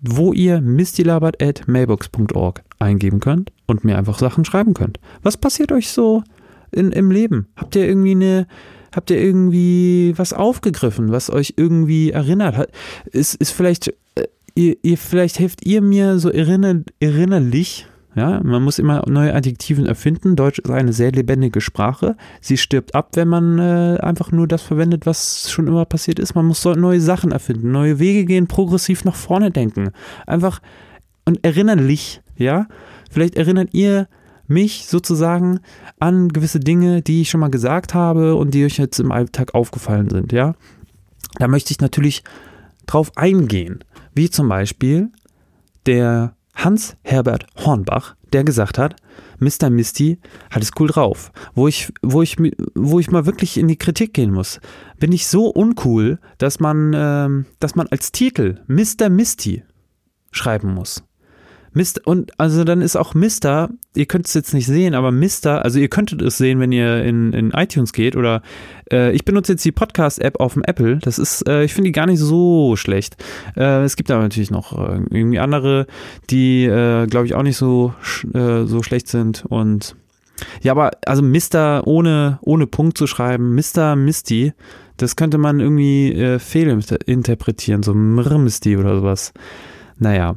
wo 0.00 0.32
ihr 0.32 0.60
mistylabert 0.60 1.42
at 1.42 1.68
mailbox.org 1.68 2.62
eingeben 2.78 3.20
könnt 3.20 3.52
und 3.66 3.84
mir 3.84 3.98
einfach 3.98 4.18
Sachen 4.18 4.44
schreiben 4.44 4.74
könnt. 4.74 4.98
Was 5.22 5.36
passiert 5.36 5.72
euch 5.72 5.90
so 5.90 6.22
in, 6.70 6.92
im 6.92 7.10
Leben? 7.10 7.48
Habt 7.56 7.76
ihr 7.76 7.86
irgendwie 7.86 8.12
eine, 8.12 8.46
habt 8.94 9.10
ihr 9.10 9.20
irgendwie 9.20 10.14
was 10.16 10.32
aufgegriffen, 10.32 11.12
was 11.12 11.30
euch 11.30 11.54
irgendwie 11.56 12.10
erinnert 12.10 12.56
hat? 12.56 12.70
Ist, 13.12 13.34
ist 13.34 13.50
vielleicht, 13.50 13.88
äh, 14.14 14.26
ihr, 14.54 14.76
ihr, 14.82 14.98
vielleicht 14.98 15.38
helft 15.38 15.66
ihr 15.66 15.82
mir 15.82 16.18
so 16.18 16.30
erinner, 16.30 16.82
erinnerlich 16.98 17.86
ja, 18.16 18.40
man 18.42 18.62
muss 18.62 18.80
immer 18.80 19.04
neue 19.08 19.34
Adjektiven 19.34 19.86
erfinden. 19.86 20.34
Deutsch 20.34 20.58
ist 20.58 20.70
eine 20.70 20.92
sehr 20.92 21.12
lebendige 21.12 21.60
Sprache. 21.60 22.16
Sie 22.40 22.56
stirbt 22.56 22.94
ab, 22.94 23.10
wenn 23.14 23.28
man 23.28 23.58
äh, 23.58 23.98
einfach 24.00 24.32
nur 24.32 24.48
das 24.48 24.62
verwendet, 24.62 25.06
was 25.06 25.50
schon 25.50 25.68
immer 25.68 25.84
passiert 25.84 26.18
ist. 26.18 26.34
Man 26.34 26.46
muss 26.46 26.60
so 26.60 26.74
neue 26.74 27.00
Sachen 27.00 27.30
erfinden, 27.30 27.70
neue 27.70 28.00
Wege 28.00 28.24
gehen, 28.24 28.48
progressiv 28.48 29.04
nach 29.04 29.14
vorne 29.14 29.52
denken. 29.52 29.90
Einfach 30.26 30.60
und 31.24 31.44
erinnerlich, 31.44 32.20
ja. 32.36 32.66
Vielleicht 33.10 33.36
erinnert 33.36 33.68
ihr 33.72 34.08
mich 34.48 34.86
sozusagen 34.86 35.60
an 36.00 36.30
gewisse 36.30 36.58
Dinge, 36.58 37.02
die 37.02 37.22
ich 37.22 37.30
schon 37.30 37.40
mal 37.40 37.50
gesagt 37.50 37.94
habe 37.94 38.34
und 38.34 38.52
die 38.54 38.64
euch 38.64 38.78
jetzt 38.78 38.98
im 38.98 39.12
Alltag 39.12 39.54
aufgefallen 39.54 40.10
sind, 40.10 40.32
ja. 40.32 40.56
Da 41.38 41.46
möchte 41.46 41.70
ich 41.70 41.80
natürlich 41.80 42.24
drauf 42.86 43.12
eingehen. 43.16 43.84
Wie 44.14 44.30
zum 44.30 44.48
Beispiel 44.48 45.10
der 45.86 46.34
Hans 46.64 46.96
Herbert 47.02 47.46
Hornbach, 47.56 48.16
der 48.32 48.44
gesagt 48.44 48.78
hat, 48.78 48.96
Mr. 49.38 49.70
Misty 49.70 50.18
hat 50.50 50.62
es 50.62 50.72
cool 50.78 50.88
drauf. 50.88 51.32
Wo 51.54 51.68
ich, 51.68 51.92
wo 52.02 52.22
ich, 52.22 52.36
wo 52.74 53.00
ich 53.00 53.10
mal 53.10 53.26
wirklich 53.26 53.56
in 53.56 53.68
die 53.68 53.78
Kritik 53.78 54.12
gehen 54.12 54.32
muss. 54.32 54.60
Bin 54.98 55.12
ich 55.12 55.26
so 55.26 55.46
uncool, 55.46 56.18
dass 56.38 56.60
man, 56.60 56.92
ähm, 56.94 57.46
dass 57.58 57.74
man 57.74 57.86
als 57.88 58.12
Titel 58.12 58.60
Mr. 58.66 59.08
Misty 59.08 59.64
schreiben 60.32 60.74
muss. 60.74 61.02
Mist, 61.72 62.04
und 62.06 62.32
also 62.38 62.64
dann 62.64 62.80
ist 62.80 62.96
auch 62.96 63.14
Mister, 63.14 63.70
ihr 63.94 64.06
könnt 64.06 64.26
es 64.26 64.34
jetzt 64.34 64.54
nicht 64.54 64.66
sehen, 64.66 64.94
aber 64.94 65.12
Mister, 65.12 65.64
also 65.64 65.78
ihr 65.78 65.88
könntet 65.88 66.20
es 66.22 66.36
sehen, 66.36 66.58
wenn 66.58 66.72
ihr 66.72 67.04
in, 67.04 67.32
in 67.32 67.50
iTunes 67.50 67.92
geht 67.92 68.16
oder 68.16 68.42
äh, 68.92 69.12
ich 69.12 69.24
benutze 69.24 69.52
jetzt 69.52 69.64
die 69.64 69.72
Podcast-App 69.72 70.40
auf 70.40 70.54
dem 70.54 70.64
Apple. 70.64 70.98
Das 70.98 71.18
ist, 71.18 71.48
äh, 71.48 71.62
ich 71.64 71.72
finde 71.72 71.88
die 71.88 71.92
gar 71.92 72.06
nicht 72.06 72.18
so 72.18 72.74
schlecht. 72.76 73.22
Äh, 73.56 73.82
es 73.84 73.96
gibt 73.96 74.10
aber 74.10 74.22
natürlich 74.22 74.50
noch 74.50 74.72
äh, 74.76 75.00
irgendwie 75.10 75.38
andere, 75.38 75.86
die, 76.28 76.64
äh, 76.64 77.06
glaube 77.06 77.26
ich, 77.26 77.34
auch 77.34 77.42
nicht 77.44 77.56
so, 77.56 77.94
äh, 78.34 78.64
so 78.64 78.82
schlecht 78.82 79.08
sind 79.08 79.44
und 79.48 79.96
ja, 80.62 80.72
aber 80.72 80.92
also 81.04 81.22
Mister 81.22 81.86
ohne, 81.86 82.38
ohne 82.40 82.66
Punkt 82.66 82.96
zu 82.96 83.06
schreiben, 83.06 83.54
Mister 83.54 83.94
Misty, 83.94 84.54
das 84.96 85.14
könnte 85.14 85.36
man 85.36 85.60
irgendwie 85.60 86.14
äh, 86.14 86.38
fehlinterpretieren, 86.38 87.82
so 87.82 87.92
Misty 87.92 88.78
oder 88.78 88.96
sowas. 88.96 89.34
Naja, 89.98 90.36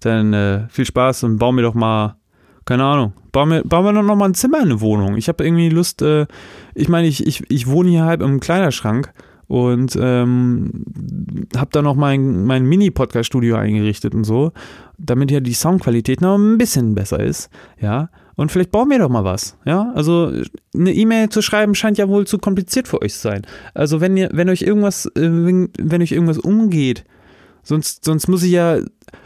dann 0.00 0.32
äh, 0.32 0.68
viel 0.68 0.86
Spaß 0.86 1.24
und 1.24 1.38
bau 1.38 1.52
mir 1.52 1.62
doch 1.62 1.74
mal, 1.74 2.16
keine 2.64 2.84
Ahnung, 2.84 3.12
bau 3.32 3.46
mir, 3.46 3.62
bau 3.64 3.82
mir 3.82 3.92
doch 3.92 4.02
noch 4.02 4.16
mal 4.16 4.26
ein 4.26 4.34
Zimmer 4.34 4.58
in 4.58 4.64
eine 4.64 4.80
Wohnung. 4.80 5.16
Ich 5.16 5.28
habe 5.28 5.44
irgendwie 5.44 5.68
Lust, 5.68 6.02
äh, 6.02 6.26
ich 6.74 6.88
meine, 6.88 7.08
ich, 7.08 7.26
ich, 7.26 7.42
ich 7.50 7.66
wohne 7.66 7.90
hier 7.90 8.04
halb 8.04 8.22
im 8.22 8.40
Kleiderschrank 8.40 9.12
und 9.48 9.98
ähm, 10.00 10.84
habe 11.56 11.70
da 11.72 11.82
noch 11.82 11.94
mein, 11.94 12.44
mein 12.44 12.64
Mini-Podcast-Studio 12.64 13.56
eingerichtet 13.56 14.14
und 14.14 14.24
so, 14.24 14.52
damit 14.96 15.30
ja 15.30 15.40
die 15.40 15.52
Soundqualität 15.52 16.20
noch 16.20 16.36
ein 16.38 16.58
bisschen 16.58 16.94
besser 16.94 17.20
ist, 17.20 17.50
ja. 17.80 18.10
Und 18.34 18.50
vielleicht 18.50 18.70
bauen 18.70 18.88
wir 18.88 18.98
doch 18.98 19.10
mal 19.10 19.24
was, 19.24 19.58
ja. 19.66 19.92
Also 19.94 20.32
eine 20.74 20.94
E-Mail 20.94 21.28
zu 21.28 21.42
schreiben 21.42 21.74
scheint 21.74 21.98
ja 21.98 22.08
wohl 22.08 22.26
zu 22.26 22.38
kompliziert 22.38 22.88
für 22.88 23.02
euch 23.02 23.12
zu 23.12 23.20
sein. 23.20 23.42
Also 23.74 24.00
wenn 24.00 24.16
ihr, 24.16 24.30
wenn 24.32 24.48
euch 24.48 24.62
irgendwas, 24.62 25.06
äh, 25.06 25.20
wenn, 25.20 25.68
wenn 25.78 26.00
euch 26.00 26.12
irgendwas 26.12 26.38
umgeht, 26.38 27.04
sonst, 27.62 28.04
sonst 28.04 28.28
muss 28.28 28.42
ich 28.42 28.52
ja, 28.52 28.78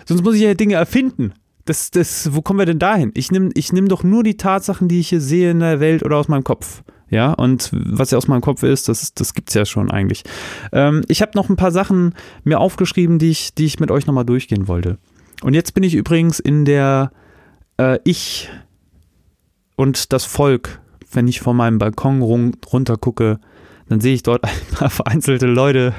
sonst 0.07 0.25
muss 0.25 0.35
ich 0.35 0.43
ja 0.43 0.55
Dinge 0.55 0.75
erfinden. 0.75 1.35
Das, 1.67 1.91
das, 1.91 2.33
wo 2.33 2.43
kommen 2.43 2.61
wir 2.61 2.67
denn 2.67 2.79
dahin? 2.79 3.11
Ich 3.15 3.31
nehme 3.31 3.51
ich 3.55 3.73
nehm 3.73 3.89
doch 3.89 4.03
nur 4.03 4.23
die 4.23 4.37
Tatsachen, 4.37 4.89
die 4.89 5.01
ich 5.01 5.09
hier 5.11 5.21
sehe 5.21 5.51
in 5.51 5.61
der 5.61 5.81
Welt 5.81 6.03
oder 6.03 6.17
aus 6.17 6.29
meinem 6.29 6.45
Kopf. 6.45 6.83
Ja, 7.09 7.33
und 7.33 7.71
was 7.73 8.11
ja 8.11 8.19
aus 8.19 8.27
meinem 8.27 8.41
Kopf 8.41 8.63
ist, 8.63 8.89
das, 8.89 9.15
das 9.15 9.35
gibt 9.35 9.51
es 9.51 9.55
ja 9.55 9.65
schon 9.65 9.91
eigentlich. 9.91 10.25
Ähm, 10.73 11.03
ich 11.09 11.23
habe 11.23 11.33
noch 11.35 11.49
ein 11.49 11.57
paar 11.57 11.71
Sachen 11.71 12.15
mir 12.45 12.59
aufgeschrieben, 12.59 13.19
die 13.19 13.31
ich, 13.31 13.55
die 13.55 13.65
ich 13.65 13.79
mit 13.79 13.91
euch 13.91 14.07
nochmal 14.07 14.25
durchgehen 14.25 14.67
wollte. 14.67 14.99
Und 15.43 15.55
jetzt 15.55 15.75
bin 15.75 15.83
ich 15.83 15.95
übrigens 15.95 16.41
in 16.41 16.65
der 16.65 17.13
äh, 17.79 17.99
Ich 18.05 18.51
und 19.77 20.13
das 20.13 20.25
Volk, 20.25 20.81
wenn 21.13 21.29
ich 21.29 21.41
von 21.41 21.57
meinem 21.57 21.79
Balkon 21.79 22.23
runter 22.23 22.97
gucke, 22.97 23.39
dann 23.89 24.01
sehe 24.01 24.15
ich 24.15 24.23
dort 24.23 24.45
ein 24.45 24.75
paar 24.75 24.91
vereinzelte 24.91 25.47
Leute, 25.47 25.95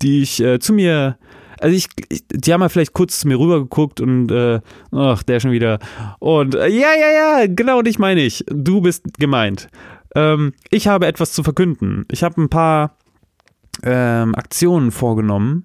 die 0.00 0.22
ich 0.22 0.40
äh, 0.40 0.60
zu 0.60 0.72
mir 0.72 1.16
also 1.62 1.76
ich, 1.76 1.86
ich, 2.08 2.24
die 2.28 2.52
haben 2.52 2.60
mal 2.60 2.68
vielleicht 2.68 2.92
kurz 2.92 3.20
zu 3.20 3.28
mir 3.28 3.38
rüber 3.38 3.60
geguckt 3.60 4.00
und 4.00 4.30
äh, 4.30 4.60
ach, 4.90 5.22
der 5.22 5.40
schon 5.40 5.52
wieder. 5.52 5.78
Und 6.18 6.54
äh, 6.54 6.68
ja, 6.68 6.88
ja, 6.94 7.40
ja, 7.40 7.46
genau 7.46 7.82
dich 7.82 7.98
meine 7.98 8.20
ich. 8.20 8.44
Du 8.48 8.80
bist 8.80 9.04
gemeint. 9.18 9.68
Ähm, 10.14 10.54
ich 10.70 10.88
habe 10.88 11.06
etwas 11.06 11.32
zu 11.32 11.42
verkünden. 11.42 12.04
Ich 12.10 12.24
habe 12.24 12.40
ein 12.40 12.48
paar 12.48 12.96
ähm, 13.84 14.34
Aktionen 14.34 14.90
vorgenommen. 14.90 15.64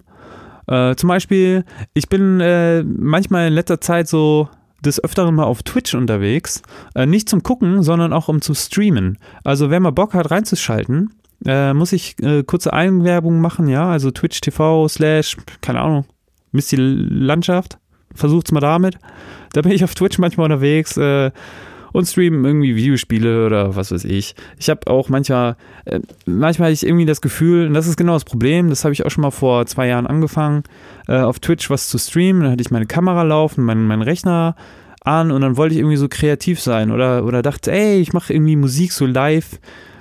Äh, 0.68 0.94
zum 0.94 1.08
Beispiel, 1.08 1.64
ich 1.94 2.08
bin 2.08 2.40
äh, 2.40 2.82
manchmal 2.84 3.48
in 3.48 3.54
letzter 3.54 3.80
Zeit 3.80 4.06
so 4.06 4.48
des 4.84 5.02
Öfteren 5.02 5.34
mal 5.34 5.44
auf 5.44 5.62
Twitch 5.62 5.94
unterwegs. 5.94 6.62
Äh, 6.94 7.06
nicht 7.06 7.28
zum 7.28 7.42
Gucken, 7.42 7.82
sondern 7.82 8.12
auch 8.12 8.28
um 8.28 8.40
zu 8.40 8.54
streamen. 8.54 9.18
Also 9.42 9.70
wer 9.70 9.80
mal 9.80 9.90
Bock 9.90 10.14
hat 10.14 10.30
reinzuschalten, 10.30 11.10
äh, 11.46 11.72
muss 11.74 11.92
ich 11.92 12.16
äh, 12.22 12.42
kurze 12.42 12.72
Einwerbung 12.72 13.40
machen, 13.40 13.68
ja. 13.68 13.88
Also 13.88 14.10
Twitch 14.10 14.40
TV 14.40 14.88
slash, 14.88 15.36
keine 15.60 15.80
Ahnung, 15.80 16.04
Misty 16.52 16.76
Landschaft. 16.76 17.78
Versucht's 18.14 18.52
mal 18.52 18.60
damit. 18.60 18.98
Da 19.54 19.62
bin 19.62 19.72
ich 19.72 19.82
auf 19.82 19.94
Twitch 19.94 20.18
manchmal 20.18 20.44
unterwegs. 20.44 20.98
Äh, 20.98 21.30
und 21.92 22.06
streamen 22.06 22.44
irgendwie 22.44 22.76
Videospiele 22.76 23.46
oder 23.46 23.76
was 23.76 23.92
weiß 23.92 24.04
ich. 24.04 24.34
Ich 24.58 24.68
habe 24.70 24.86
auch 24.86 25.08
manchmal, 25.08 25.56
äh, 25.84 26.00
manchmal 26.26 26.66
hatte 26.66 26.74
ich 26.74 26.86
irgendwie 26.86 27.06
das 27.06 27.20
Gefühl, 27.20 27.66
und 27.66 27.74
das 27.74 27.86
ist 27.86 27.96
genau 27.96 28.14
das 28.14 28.24
Problem, 28.24 28.68
das 28.68 28.84
habe 28.84 28.92
ich 28.92 29.04
auch 29.04 29.10
schon 29.10 29.22
mal 29.22 29.30
vor 29.30 29.66
zwei 29.66 29.88
Jahren 29.88 30.06
angefangen, 30.06 30.64
äh, 31.06 31.18
auf 31.18 31.38
Twitch 31.40 31.70
was 31.70 31.88
zu 31.88 31.98
streamen. 31.98 32.42
Dann 32.42 32.52
hatte 32.52 32.62
ich 32.62 32.70
meine 32.70 32.86
Kamera 32.86 33.22
laufen, 33.22 33.64
meinen 33.64 33.86
mein 33.86 34.02
Rechner 34.02 34.54
an 35.02 35.30
und 35.30 35.40
dann 35.40 35.56
wollte 35.56 35.74
ich 35.74 35.80
irgendwie 35.80 35.96
so 35.96 36.08
kreativ 36.08 36.60
sein 36.60 36.90
oder, 36.90 37.24
oder 37.24 37.42
dachte, 37.42 37.72
ey, 37.72 38.00
ich 38.00 38.12
mache 38.12 38.32
irgendwie 38.32 38.56
Musik 38.56 38.92
so 38.92 39.06
live 39.06 39.58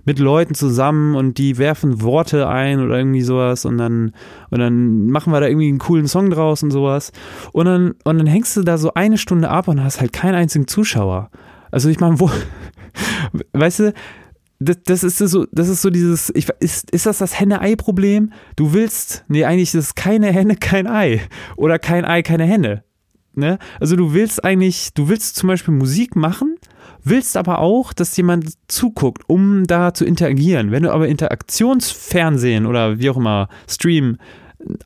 mit 0.08 0.20
Leuten 0.20 0.56
zusammen 0.56 1.16
und 1.16 1.38
die 1.38 1.58
werfen 1.58 2.02
Worte 2.02 2.48
ein 2.48 2.80
oder 2.80 2.98
irgendwie 2.98 3.22
sowas 3.22 3.66
und 3.66 3.78
dann, 3.78 4.14
und 4.50 4.60
dann 4.60 5.08
machen 5.08 5.34
wir 5.34 5.42
da 5.42 5.48
irgendwie 5.48 5.68
einen 5.68 5.80
coolen 5.80 6.08
Song 6.08 6.30
draus 6.30 6.64
und 6.64 6.72
sowas. 6.72 7.12
Und 7.52 7.66
dann, 7.66 7.94
und 8.06 8.18
dann 8.18 8.26
hängst 8.26 8.56
du 8.56 8.64
da 8.64 8.78
so 8.78 8.94
eine 8.94 9.18
Stunde 9.18 9.50
ab 9.50 9.68
und 9.68 9.84
hast 9.84 10.00
halt 10.00 10.14
keinen 10.14 10.36
einzigen 10.36 10.66
Zuschauer. 10.66 11.30
Also 11.72 11.90
ich 11.90 12.00
meine, 12.00 12.22
wo, 12.22 12.32
weißt 13.52 13.80
du, 13.82 13.94
das, 14.60 14.78
das, 14.86 15.04
ist 15.04 15.18
so, 15.18 15.46
das 15.52 15.68
ist 15.68 15.82
so 15.82 15.90
dieses, 15.90 16.32
ich, 16.34 16.48
ist, 16.62 16.90
ist 16.92 17.06
das 17.06 17.18
das 17.18 17.38
Henne-Ei-Problem? 17.38 18.32
Du 18.56 18.72
willst, 18.72 19.26
nee, 19.28 19.44
eigentlich 19.44 19.76
ist 19.76 19.88
es 19.88 19.96
keine 19.96 20.32
Henne, 20.32 20.56
kein 20.56 20.88
Ei. 20.88 21.20
Oder 21.58 21.80
kein 21.80 22.06
Ei, 22.06 22.22
keine 22.22 22.46
Henne. 22.46 22.86
Ne? 23.34 23.60
Also 23.82 23.98
du 23.98 24.14
willst 24.14 24.46
eigentlich, 24.46 24.94
du 24.94 25.10
willst 25.10 25.36
zum 25.36 25.48
Beispiel 25.48 25.74
Musik 25.74 26.16
machen, 26.16 26.56
willst 27.04 27.38
aber 27.38 27.60
auch, 27.60 27.94
dass 27.94 28.16
jemand 28.18 28.54
zuguckt, 28.68 29.24
um 29.28 29.66
da 29.66 29.94
zu 29.94 30.06
interagieren. 30.06 30.72
Wenn 30.72 30.84
du 30.84 30.92
aber 30.92 31.08
Interaktionsfernsehen 31.08 32.66
oder 32.66 33.00
wie 33.00 33.10
auch 33.10 33.18
immer, 33.18 33.50
Stream 33.68 34.18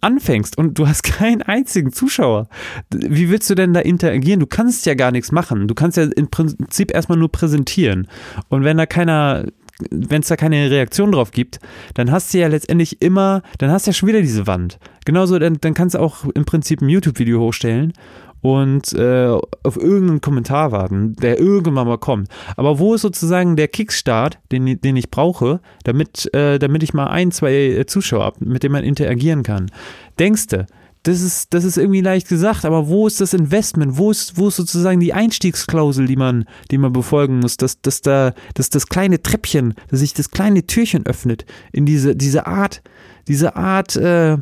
anfängst 0.01 0.57
und 0.57 0.77
du 0.77 0.87
hast 0.87 1.03
keinen 1.03 1.41
einzigen 1.41 1.91
Zuschauer, 1.91 2.47
wie 2.93 3.29
willst 3.29 3.49
du 3.49 3.55
denn 3.55 3.73
da 3.73 3.79
interagieren? 3.79 4.39
Du 4.39 4.47
kannst 4.47 4.85
ja 4.85 4.93
gar 4.93 5.11
nichts 5.11 5.31
machen. 5.31 5.67
Du 5.67 5.75
kannst 5.75 5.97
ja 5.97 6.03
im 6.03 6.29
Prinzip 6.29 6.93
erstmal 6.93 7.17
nur 7.17 7.31
präsentieren. 7.31 8.07
Und 8.49 8.63
wenn 8.63 8.77
da 8.77 8.85
keiner 8.85 9.45
wenn 9.89 10.21
es 10.21 10.27
da 10.27 10.35
keine 10.35 10.69
Reaktion 10.69 11.11
drauf 11.11 11.31
gibt, 11.31 11.59
dann 11.93 12.11
hast 12.11 12.33
du 12.33 12.39
ja 12.39 12.47
letztendlich 12.47 13.01
immer, 13.01 13.41
dann 13.57 13.71
hast 13.71 13.85
du 13.87 13.89
ja 13.91 13.93
schon 13.93 14.09
wieder 14.09 14.21
diese 14.21 14.47
Wand. 14.47 14.79
Genauso, 15.05 15.39
dann, 15.39 15.57
dann 15.61 15.73
kannst 15.73 15.95
du 15.95 15.99
auch 15.99 16.25
im 16.25 16.45
Prinzip 16.45 16.81
ein 16.81 16.89
YouTube-Video 16.89 17.39
hochstellen 17.39 17.93
und 18.41 18.93
äh, 18.93 19.27
auf 19.63 19.77
irgendeinen 19.77 20.21
Kommentar 20.21 20.71
warten, 20.71 21.15
der 21.15 21.39
irgendwann 21.39 21.87
mal 21.87 21.97
kommt. 21.97 22.27
Aber 22.57 22.79
wo 22.79 22.95
ist 22.95 23.01
sozusagen 23.01 23.55
der 23.55 23.67
Kickstart, 23.67 24.39
den, 24.51 24.81
den 24.81 24.95
ich 24.95 25.11
brauche, 25.11 25.59
damit, 25.83 26.33
äh, 26.33 26.59
damit 26.59 26.83
ich 26.83 26.93
mal 26.93 27.07
ein, 27.07 27.31
zwei 27.31 27.83
Zuschauer 27.85 28.25
habe, 28.25 28.45
mit 28.45 28.63
denen 28.63 28.73
man 28.73 28.83
interagieren 28.83 29.43
kann? 29.43 29.71
Denkst 30.19 30.47
du, 30.47 30.65
das 31.03 31.21
ist, 31.21 31.53
das 31.53 31.63
ist 31.63 31.77
irgendwie 31.77 32.01
leicht 32.01 32.27
gesagt, 32.27 32.63
aber 32.63 32.87
wo 32.87 33.07
ist 33.07 33.21
das 33.21 33.33
Investment? 33.33 33.97
Wo 33.97 34.11
ist, 34.11 34.37
wo 34.37 34.49
ist 34.49 34.57
sozusagen 34.57 34.99
die 34.99 35.13
Einstiegsklausel, 35.13 36.05
die 36.05 36.15
man, 36.15 36.45
die 36.69 36.77
man 36.77 36.93
befolgen 36.93 37.39
muss? 37.39 37.57
Dass, 37.57 37.81
dass, 37.81 38.01
da, 38.01 38.33
dass 38.53 38.69
das 38.69 38.87
kleine 38.87 39.21
Treppchen, 39.21 39.73
dass 39.89 40.01
sich 40.01 40.13
das 40.13 40.29
kleine 40.29 40.67
Türchen 40.67 41.05
öffnet 41.05 41.45
in 41.71 41.87
diese, 41.87 42.15
diese 42.15 42.45
Art, 42.45 42.83
diese 43.27 43.55
Art, 43.55 43.95
äh, 43.95 44.37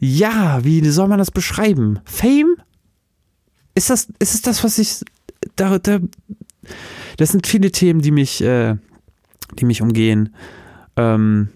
ja, 0.00 0.64
wie 0.64 0.84
soll 0.88 1.08
man 1.08 1.18
das 1.18 1.30
beschreiben? 1.30 2.00
Fame? 2.04 2.56
Ist 3.76 3.90
das, 3.90 4.08
ist 4.18 4.34
es 4.34 4.42
das, 4.42 4.64
was 4.64 4.78
ich, 4.78 5.00
da, 5.54 5.78
da, 5.78 6.00
das 7.18 7.30
sind 7.30 7.46
viele 7.46 7.70
Themen, 7.70 8.00
die 8.00 8.10
mich, 8.10 8.42
äh, 8.42 8.76
die 9.58 9.64
mich 9.64 9.80
umgehen. 9.80 10.34
Ähm, 10.96 11.50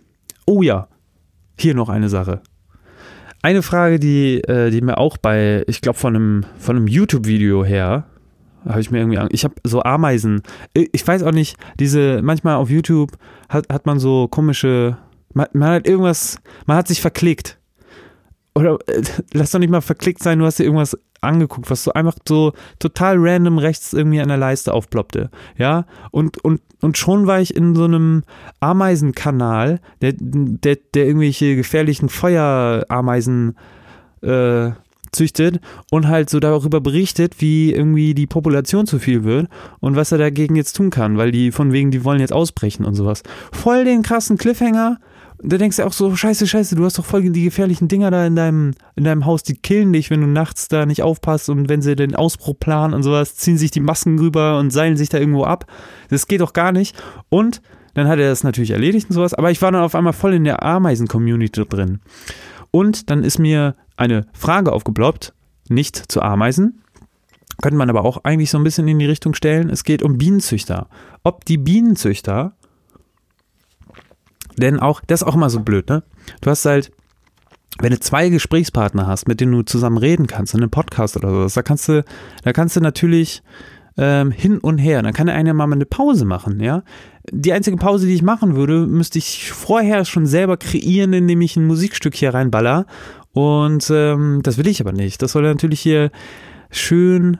oh 0.47 0.63
ja, 0.63 0.87
hier 1.59 1.75
noch 1.75 1.89
eine 1.89 2.09
Sache. 2.09 2.41
Eine 3.43 3.63
Frage, 3.63 3.99
die, 3.99 4.41
äh, 4.45 4.71
die 4.71 4.81
mir 4.81 4.99
auch 4.99 5.17
bei, 5.17 5.65
ich 5.69 5.81
glaube, 5.81 5.99
von 5.99 6.17
einem, 6.17 6.45
von 6.59 6.77
einem 6.77 6.89
YouTube-Video 6.89 7.65
her, 7.65 8.07
habe 8.67 8.81
ich 8.81 8.91
mir 8.91 8.99
irgendwie, 8.99 9.21
ich 9.31 9.45
habe 9.45 9.55
so 9.63 9.83
Ameisen, 9.83 10.43
ich 10.75 11.07
weiß 11.07 11.23
auch 11.23 11.33
nicht, 11.33 11.57
diese, 11.79 12.21
manchmal 12.23 12.57
auf 12.57 12.69
YouTube 12.71 13.13
hat, 13.49 13.73
hat 13.73 13.87
man 13.87 13.99
so 14.01 14.27
komische, 14.29 14.99
man, 15.35 15.47
man 15.53 15.71
hat 15.71 15.87
irgendwas, 15.87 16.39
man 16.67 16.77
hat 16.77 16.89
sich 16.89 17.01
verklickt. 17.01 17.59
Oder 18.59 18.79
äh, 18.89 19.03
lass 19.33 19.53
doch 19.53 19.61
nicht 19.61 19.71
mal 19.71 19.81
verklickt 19.81 20.21
sein, 20.21 20.41
du 20.41 20.45
hast 20.45 20.59
dir 20.59 20.65
irgendwas 20.65 20.99
angeguckt, 21.21 21.71
was 21.71 21.85
so 21.85 21.93
einfach 21.93 22.17
so 22.27 22.53
total 22.81 23.17
random 23.19 23.59
rechts 23.59 23.93
irgendwie 23.93 24.21
an 24.21 24.29
der 24.29 24.37
Leiste 24.37 24.75
aufploppte. 24.75 25.31
Ja, 25.57 25.87
und, 26.11 26.43
und, 26.45 26.61
und 26.81 26.99
schon 26.99 27.29
war 27.29 27.41
ich 27.41 27.55
in 27.55 27.77
so 27.77 27.85
einem 27.85 28.25
Ameisenkanal, 28.59 29.81
der, 30.03 30.15
der, 30.19 30.77
der 30.93 31.07
irgendwelche 31.07 31.55
gefährlichen 31.55 32.09
Feuerameisen 32.09 33.57
äh, 34.23 34.71
züchtet 35.13 35.61
und 35.93 36.09
halt 36.09 36.29
so 36.29 36.41
darüber 36.41 36.81
berichtet, 36.81 37.37
wie 37.39 37.73
irgendwie 37.73 38.13
die 38.13 38.27
Population 38.27 38.87
zu 38.87 38.99
viel 38.99 39.23
wird 39.23 39.49
und 39.79 39.95
was 39.95 40.11
er 40.11 40.19
dagegen 40.19 40.57
jetzt 40.57 40.75
tun 40.75 40.91
kann, 40.91 41.17
weil 41.17 41.31
die 41.31 41.53
von 41.53 41.73
wegen, 41.73 41.93
die 41.93 42.05
wollen 42.05 42.21
jetzt 42.21 42.33
ausbrechen 42.33 42.85
und 42.85 42.95
sowas. 42.95 43.23
Voll 43.53 43.85
den 43.85 44.03
krassen 44.03 44.37
Cliffhanger 44.37 44.99
da 45.41 45.57
denkst 45.57 45.77
du 45.77 45.87
auch 45.87 45.93
so, 45.93 46.15
scheiße, 46.15 46.47
scheiße, 46.47 46.75
du 46.75 46.85
hast 46.85 46.99
doch 46.99 47.05
voll 47.05 47.23
die 47.31 47.45
gefährlichen 47.45 47.89
Dinger 47.89 48.11
da 48.11 48.27
in 48.27 48.35
deinem, 48.35 48.73
in 48.97 49.05
deinem 49.05 49.25
Haus, 49.25 49.43
die 49.43 49.55
killen 49.55 49.93
dich, 49.93 50.11
wenn 50.11 50.21
du 50.21 50.27
nachts 50.27 50.69
da 50.69 50.85
nicht 50.85 51.03
aufpasst 51.03 51.49
und 51.49 51.69
wenn 51.69 51.83
sie 51.83 51.95
den 51.95 52.17
Ausbruch 52.17 52.59
planen 52.59 52.95
und 52.95 53.03
sowas, 53.03 53.37
ziehen 53.37 53.59
sich 53.59 53.71
die 53.71 53.81
Masken 53.81 54.19
rüber 54.19 54.59
und 54.59 54.73
seilen 54.73 54.97
sich 54.97 55.09
da 55.09 55.19
irgendwo 55.19 55.45
ab. 55.45 55.67
Das 56.11 56.27
geht 56.27 56.41
doch 56.41 56.53
gar 56.53 56.73
nicht. 56.73 56.97
Und 57.29 57.63
dann 57.95 58.09
hat 58.09 58.19
er 58.19 58.29
das 58.29 58.45
natürlich 58.45 58.73
erledigt 58.73 59.11
und 59.11 59.15
sowas, 59.15 59.35
aber 59.35 59.51
ich 59.51 59.63
war 59.63 59.73
dann 59.73 59.83
auf 59.83 59.95
einmal 59.95 60.13
voll 60.13 60.35
in 60.35 60.45
der 60.45 60.63
Ameisen-Community 60.63 61.67
drin. 61.67 62.01
Und 62.71 63.11
dann 63.11 63.23
ist 63.25 63.39
mir 63.39 63.77
eine 63.97 64.27
Frage 64.33 64.73
aufgeploppt, 64.73 65.35
nicht 65.69 66.11
zu 66.11 66.21
Ameisen, 66.21 66.83
könnte 67.63 67.77
man 67.77 67.91
aber 67.91 68.05
auch 68.05 68.25
eigentlich 68.25 68.51
so 68.51 68.59
ein 68.59 68.65
bisschen 68.65 68.87
in 68.89 68.99
die 68.99 69.07
Richtung 69.07 69.35
stellen. 69.35 69.69
Es 69.71 69.85
geht 69.85 70.03
um 70.03 70.19
Bienenzüchter. 70.19 70.89
Ob 71.25 71.45
die 71.45 71.59
Bienenzüchter 71.59 72.55
denn 74.59 74.81
auch, 74.81 75.01
das 75.07 75.23
ist 75.23 75.27
auch 75.27 75.35
immer 75.35 75.51
so 75.51 75.61
blöd, 75.61 75.89
ne? 75.89 76.03
Du 76.41 76.51
hast 76.51 76.65
halt, 76.65 76.91
wenn 77.79 77.91
du 77.91 78.01
zwei 78.01 78.29
Gesprächspartner 78.29 79.07
hast, 79.07 79.29
mit 79.29 79.41
denen 79.41 79.53
du 79.53 79.63
zusammen 79.63 79.99
reden 79.99 80.27
kannst, 80.27 80.55
in 80.55 80.61
einem 80.61 80.71
Podcast 80.71 81.17
oder 81.17 81.31
sowas, 81.31 81.55
da 81.55 81.63
kannst 81.63 81.89
du, 81.89 82.05
da 82.43 82.53
kannst 82.53 82.77
du 82.77 82.81
natürlich 82.81 83.43
ähm, 83.97 84.31
hin 84.31 84.59
und 84.59 84.79
her. 84.79 85.03
Dann 85.03 85.13
kann 85.13 85.27
der 85.27 85.37
eine 85.37 85.55
mal 85.55 85.71
eine 85.71 85.87
Pause 85.87 86.25
machen, 86.25 86.61
ja. 86.61 86.83
Die 87.31 87.53
einzige 87.53 87.77
Pause, 87.77 88.07
die 88.07 88.15
ich 88.15 88.23
machen 88.23 88.57
würde, 88.57 88.87
müsste 88.87 89.19
ich 89.19 89.53
vorher 89.53 90.05
schon 90.05 90.25
selber 90.25 90.57
kreieren, 90.57 91.13
indem 91.13 91.41
ich 91.43 91.57
ein 91.57 91.67
Musikstück 91.67 92.15
hier 92.15 92.33
reinballer. 92.33 92.87
Und 93.33 93.91
ähm, 93.91 94.41
das 94.43 94.57
will 94.57 94.67
ich 94.67 94.81
aber 94.81 94.93
nicht. 94.93 95.21
Das 95.21 95.33
soll 95.33 95.43
natürlich 95.43 95.81
hier 95.81 96.11
schön 96.71 97.39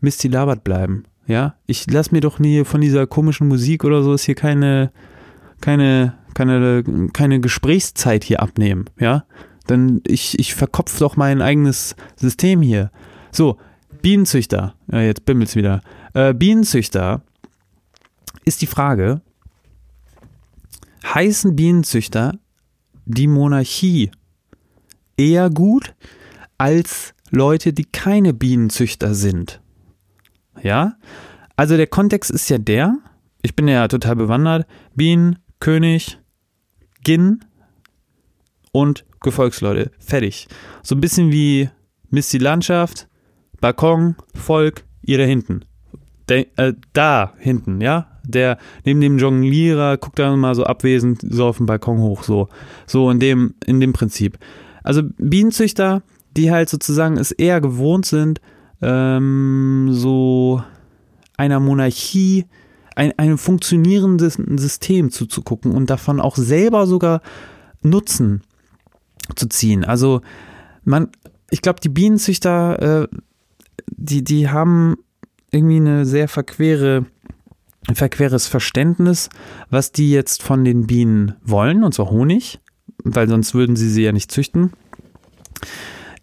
Misty 0.00 0.28
Labert 0.28 0.62
bleiben. 0.64 1.04
Ja, 1.26 1.56
ich 1.66 1.90
lass 1.90 2.12
mir 2.12 2.20
doch 2.20 2.38
nie 2.38 2.64
von 2.64 2.80
dieser 2.80 3.06
komischen 3.08 3.48
Musik 3.48 3.82
oder 3.82 4.02
so 4.02 4.14
ist 4.14 4.24
hier 4.24 4.36
keine, 4.36 4.92
keine 5.60 6.14
keine, 6.36 7.08
keine 7.14 7.40
Gesprächszeit 7.40 8.22
hier 8.22 8.40
abnehmen, 8.40 8.84
ja? 9.00 9.24
Dann 9.66 10.02
ich, 10.06 10.38
ich 10.38 10.54
verkopf 10.54 10.98
doch 10.98 11.16
mein 11.16 11.42
eigenes 11.42 11.96
System 12.14 12.62
hier. 12.62 12.92
So, 13.32 13.56
Bienenzüchter, 14.02 14.74
ja, 14.92 15.00
jetzt 15.00 15.24
bimmelt's 15.24 15.56
wieder. 15.56 15.80
Äh, 16.14 16.34
Bienenzüchter 16.34 17.22
ist 18.44 18.62
die 18.62 18.66
Frage, 18.66 19.22
heißen 21.04 21.56
Bienenzüchter 21.56 22.38
die 23.06 23.26
Monarchie 23.26 24.10
eher 25.16 25.48
gut 25.50 25.94
als 26.58 27.14
Leute, 27.30 27.72
die 27.72 27.86
keine 27.86 28.34
Bienenzüchter 28.34 29.14
sind? 29.14 29.60
Ja? 30.62 30.96
Also 31.56 31.76
der 31.76 31.86
Kontext 31.86 32.30
ist 32.30 32.50
ja 32.50 32.58
der, 32.58 32.98
ich 33.42 33.56
bin 33.56 33.66
ja 33.68 33.88
total 33.88 34.16
bewandert, 34.16 34.66
Bienen, 34.94 35.38
König, 35.60 36.18
Gin 37.06 37.44
und 38.72 39.04
Gefolgsleute. 39.20 39.92
Fertig. 40.00 40.48
So 40.82 40.96
ein 40.96 41.00
bisschen 41.00 41.30
wie 41.30 41.70
Mist 42.10 42.32
die 42.32 42.38
Landschaft, 42.38 43.06
Balkon, 43.60 44.16
Volk, 44.34 44.82
ihr 45.02 45.18
da 45.18 45.24
hinten. 45.24 45.64
De, 46.28 46.48
äh, 46.56 46.72
da 46.94 47.34
hinten, 47.38 47.80
ja? 47.80 48.08
Der 48.24 48.58
neben 48.84 49.00
dem 49.00 49.18
Jonglierer 49.18 49.98
guckt 49.98 50.18
dann 50.18 50.40
mal 50.40 50.56
so 50.56 50.64
abwesend 50.64 51.20
so 51.22 51.46
auf 51.46 51.58
den 51.58 51.66
Balkon 51.66 51.98
hoch, 51.98 52.24
so. 52.24 52.48
So 52.88 53.08
in 53.08 53.20
dem, 53.20 53.54
in 53.64 53.78
dem 53.78 53.92
Prinzip. 53.92 54.36
Also 54.82 55.02
Bienenzüchter, 55.16 56.02
die 56.36 56.50
halt 56.50 56.68
sozusagen 56.68 57.18
es 57.18 57.30
eher 57.30 57.60
gewohnt 57.60 58.06
sind, 58.06 58.40
ähm, 58.82 59.90
so 59.92 60.60
einer 61.36 61.60
Monarchie 61.60 62.46
ein, 62.96 63.16
einem 63.18 63.38
funktionierenden 63.38 64.58
System 64.58 65.10
zuzugucken 65.10 65.72
und 65.72 65.90
davon 65.90 66.20
auch 66.20 66.36
selber 66.36 66.86
sogar 66.86 67.20
Nutzen 67.82 68.42
zu 69.36 69.48
ziehen. 69.48 69.84
Also 69.84 70.22
man, 70.84 71.10
ich 71.50 71.62
glaube, 71.62 71.80
die 71.80 71.88
Bienenzüchter, 71.88 73.04
äh, 73.04 73.08
die, 73.90 74.24
die 74.24 74.48
haben 74.48 74.96
irgendwie 75.50 75.76
eine 75.76 76.06
sehr 76.06 76.26
verquere, 76.26 77.06
verqueres 77.92 78.46
Verständnis, 78.46 79.28
was 79.70 79.92
die 79.92 80.10
jetzt 80.10 80.42
von 80.42 80.64
den 80.64 80.86
Bienen 80.86 81.34
wollen, 81.44 81.84
und 81.84 81.92
zwar 81.92 82.10
Honig, 82.10 82.60
weil 83.04 83.28
sonst 83.28 83.54
würden 83.54 83.76
sie 83.76 83.90
sie 83.90 84.02
ja 84.02 84.12
nicht 84.12 84.32
züchten. 84.32 84.72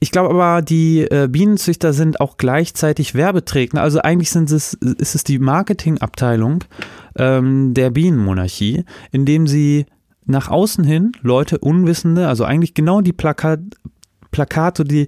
Ich 0.03 0.11
glaube 0.11 0.31
aber, 0.31 0.61
die 0.61 0.99
äh, 0.99 1.29
Bienenzüchter 1.31 1.93
sind 1.93 2.19
auch 2.19 2.35
gleichzeitig 2.35 3.15
Werbeträger. 3.15 3.81
Also 3.81 4.01
eigentlich 4.01 4.31
sind 4.31 4.51
es, 4.51 4.73
ist 4.73 5.15
es 5.15 5.23
die 5.23 5.39
Marketingabteilung 5.39 6.65
ähm, 7.15 7.73
der 7.73 7.89
Bienenmonarchie, 7.89 8.83
indem 9.13 9.47
sie 9.47 9.85
nach 10.25 10.49
außen 10.49 10.83
hin 10.83 11.13
Leute, 11.21 11.57
Unwissende, 11.59 12.27
also 12.27 12.43
eigentlich 12.43 12.73
genau 12.73 12.99
die 12.99 13.13
Plakat, 13.13 13.61
Plakate, 14.31 14.83
die 14.83 15.07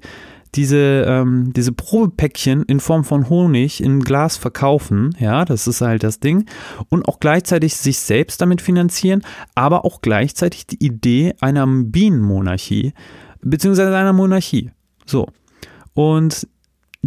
diese, 0.55 1.03
ähm, 1.05 1.51
diese 1.51 1.73
Probepäckchen 1.73 2.63
in 2.63 2.79
Form 2.79 3.03
von 3.03 3.27
Honig 3.27 3.84
in 3.84 3.99
Glas 3.99 4.38
verkaufen, 4.38 5.13
ja, 5.19 5.43
das 5.43 5.67
ist 5.67 5.81
halt 5.81 6.03
das 6.03 6.21
Ding, 6.21 6.45
und 6.88 7.05
auch 7.10 7.19
gleichzeitig 7.19 7.75
sich 7.75 7.99
selbst 7.99 8.39
damit 8.39 8.62
finanzieren, 8.62 9.23
aber 9.55 9.84
auch 9.84 9.99
gleichzeitig 9.99 10.67
die 10.67 10.81
Idee 10.81 11.36
einer 11.41 11.67
Bienenmonarchie, 11.67 12.93
beziehungsweise 13.41 13.93
einer 13.93 14.13
Monarchie. 14.13 14.71
So. 15.06 15.28
Und 15.94 16.48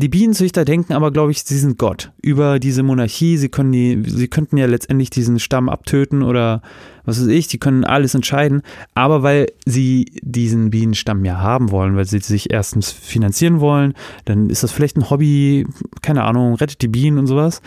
die 0.01 0.09
Bienenzüchter 0.09 0.65
denken 0.65 0.93
aber, 0.93 1.11
glaube 1.11 1.33
ich, 1.33 1.43
sie 1.43 1.59
sind 1.59 1.77
Gott 1.77 2.13
über 2.23 2.61
diese 2.61 2.85
Monarchie. 2.85 3.37
Sie 3.37 3.49
können 3.49 3.73
die, 3.73 4.01
sie 4.07 4.29
könnten 4.29 4.57
ja 4.57 4.67
letztendlich 4.67 5.11
diesen 5.11 5.41
Stamm 5.41 5.69
abtöten 5.69 6.23
oder 6.23 6.63
was 7.05 7.21
weiß 7.21 7.27
ich, 7.27 7.49
die 7.49 7.59
können 7.59 7.85
alles 7.85 8.15
entscheiden. 8.15 8.63
Aber 8.95 9.25
weil 9.25 9.49
sie 9.67 10.07
diesen 10.23 10.71
Bienenstamm 10.71 11.25
ja 11.25 11.39
haben 11.39 11.73
wollen, 11.73 11.97
weil 11.97 12.05
sie 12.05 12.21
sich 12.21 12.53
erstens 12.53 12.93
finanzieren 12.93 13.59
wollen, 13.59 13.95
dann 14.25 14.51
ist 14.51 14.63
das 14.63 14.71
vielleicht 14.71 14.97
ein 14.97 15.11
Hobby, 15.11 15.67
keine 16.01 16.23
Ahnung, 16.23 16.55
rettet 16.55 16.81
die 16.81 16.89
Bienen 16.89 17.19
und 17.19 17.27
sowas. 17.27 17.61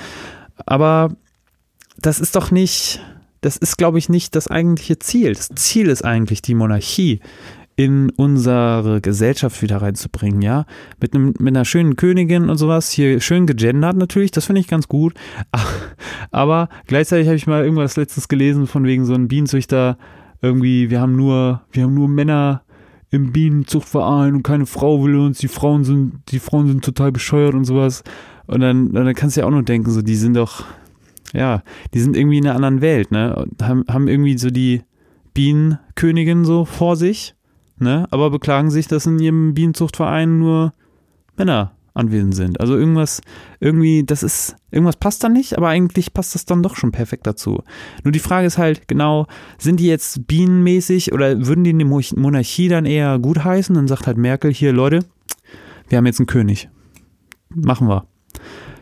Aber 0.66 1.14
das 2.00 2.22
ist 2.22 2.38
doch 2.38 2.50
nicht, 2.50 3.02
das 3.42 3.58
ist, 3.58 3.78
glaube 3.78 3.98
ich, 3.98 4.08
nicht 4.08 4.38
das 4.38 4.48
eigentliche 4.48 5.00
Ziel. 5.00 5.34
Das 5.34 5.50
Ziel 5.50 5.88
ist 5.88 6.06
eigentlich 6.06 6.42
die 6.42 6.56
Monarchie 6.56 7.20
in 7.82 8.12
unsere 8.12 9.02
Gesellschaft 9.02 9.64
wieder 9.64 9.82
reinzubringen, 9.82 10.44
ja. 10.44 10.66
Mit, 11.00 11.16
einem, 11.16 11.34
mit 11.40 11.48
einer 11.56 11.66
schönen 11.66 11.96
Königin 11.96 12.48
und 12.48 12.58
sowas, 12.58 12.92
hier 12.92 13.20
schön 13.22 13.48
gegendert 13.48 13.98
natürlich, 13.98 14.30
das 14.30 14.46
finde 14.46 14.62
ich 14.62 14.68
ganz 14.68 14.88
gut. 14.88 15.16
Aber 16.32 16.70
gleichzeitig 16.86 17.26
habe 17.26 17.38
ich 17.38 17.48
mal 17.48 17.64
irgendwas 17.64 17.98
letztes 17.98 18.28
gelesen 18.28 18.68
von 18.68 18.84
wegen 18.84 19.06
so 19.06 19.16
einem 19.16 19.28
Bienenzüchter, 19.28 19.98
irgendwie, 20.44 20.92
wir 20.92 21.02
haben 21.02 21.16
nur, 21.16 21.64
wir 21.72 21.84
haben 21.84 21.96
nur 21.96 22.08
Männer 22.08 22.62
im 23.10 23.32
Bienenzuchtverein 23.32 24.36
und 24.36 24.44
keine 24.44 24.68
Frau 24.68 25.04
will 25.04 25.16
uns, 25.16 25.40
die 25.40 25.48
Frauen 25.48 25.84
sind, 25.84 26.20
die 26.30 26.40
Frauen 26.40 26.68
sind 26.68 26.86
total 26.86 27.12
bescheuert 27.12 27.56
und 27.56 27.66
sowas. 27.66 28.04
Und 28.46 28.62
dann, 28.62 28.94
dann 28.94 29.12
kannst 29.16 29.38
du 29.38 29.42
ja 29.42 29.48
auch 29.48 29.52
noch 29.52 29.64
denken, 29.64 29.90
so, 29.90 30.04
die 30.04 30.16
sind 30.16 30.36
doch, 30.36 30.66
ja, 31.34 31.64
die 31.96 32.00
sind 32.00 32.16
irgendwie 32.16 32.38
in 32.38 32.46
einer 32.46 32.56
anderen 32.56 32.82
Welt, 32.82 33.12
ne? 33.12 33.36
Und 33.36 33.64
haben, 33.64 33.86
haben 33.88 34.08
irgendwie 34.08 34.38
so 34.38 34.52
die 34.52 34.84
Bienenkönigin 35.34 36.46
so 36.46 36.66
vor 36.66 36.96
sich, 36.96 37.34
ne? 37.82 38.08
Aber 38.12 38.30
beklagen 38.30 38.72
sich, 38.72 38.88
dass 38.88 39.06
in 39.06 39.20
ihrem 39.20 39.54
Bienenzuchtverein 39.54 40.40
nur 40.40 40.74
Männer 41.38 41.74
anwesend 41.94 42.36
sind. 42.36 42.60
Also 42.60 42.78
irgendwas, 42.78 43.22
irgendwie, 43.60 44.04
das 44.04 44.24
ist, 44.24 44.56
irgendwas 44.72 44.96
passt 44.96 45.24
da 45.24 45.30
nicht, 45.30 45.58
aber 45.58 45.68
eigentlich 45.68 46.14
passt 46.14 46.36
das 46.36 46.46
dann 46.46 46.64
doch 46.64 46.76
schon 46.76 46.92
perfekt 46.92 47.28
dazu. 47.28 47.64
Nur 48.04 48.12
die 48.12 48.20
Frage 48.20 48.48
ist 48.48 48.58
halt 48.58 48.88
genau, 48.88 49.28
sind 49.58 49.80
die 49.80 49.88
jetzt 49.88 50.28
bienenmäßig 50.28 51.12
oder 51.12 51.46
würden 51.46 51.64
die 51.64 51.72
eine 51.72 51.86
Monarchie 51.86 52.70
dann 52.70 52.86
eher 52.86 53.20
gut 53.20 53.44
heißen? 53.44 53.76
Dann 53.76 53.88
sagt 53.88 54.08
halt 54.08 54.18
Merkel, 54.18 54.54
hier 54.54 54.72
Leute, 54.72 55.04
wir 55.90 55.98
haben 55.98 56.06
jetzt 56.06 56.20
einen 56.20 56.28
König. 56.28 56.70
Machen 57.50 57.88
wir. 57.88 58.06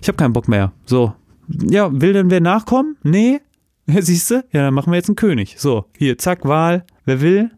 Ich 0.02 0.08
habe 0.08 0.18
keinen 0.18 0.34
Bock 0.34 0.48
mehr. 0.48 0.72
So. 0.86 1.14
Ja, 1.48 1.90
will 1.92 2.14
denn 2.14 2.30
wer 2.30 2.42
nachkommen? 2.42 2.98
Nee. 3.04 3.40
Siehst 3.88 4.30
du? 4.30 4.36
Ja, 4.52 4.62
dann 4.62 4.74
machen 4.76 4.92
wir 4.92 4.98
jetzt 4.98 5.10
einen 5.10 5.16
König. 5.16 5.56
So, 5.58 5.86
hier, 5.98 6.18
zack, 6.20 6.46
Wahl. 6.46 6.86
Wer 7.06 7.22
will? 7.22 7.52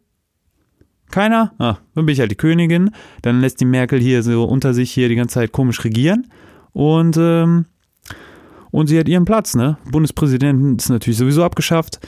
Keiner? 1.11 1.53
Ah, 1.59 1.77
dann 1.95 2.05
bin 2.05 2.13
ich 2.13 2.19
halt 2.19 2.31
die 2.31 2.35
Königin. 2.35 2.91
Dann 3.21 3.41
lässt 3.41 3.61
die 3.61 3.65
Merkel 3.65 3.99
hier 3.99 4.23
so 4.23 4.45
unter 4.45 4.73
sich 4.73 4.91
hier 4.91 5.09
die 5.09 5.15
ganze 5.15 5.35
Zeit 5.35 5.51
komisch 5.51 5.83
regieren. 5.83 6.27
Und, 6.73 7.17
ähm, 7.17 7.65
und 8.71 8.87
sie 8.87 8.97
hat 8.97 9.09
ihren 9.09 9.25
Platz, 9.25 9.55
ne? 9.55 9.77
Bundespräsidenten 9.91 10.77
ist 10.77 10.89
natürlich 10.89 11.17
sowieso 11.17 11.43
abgeschafft. 11.43 11.99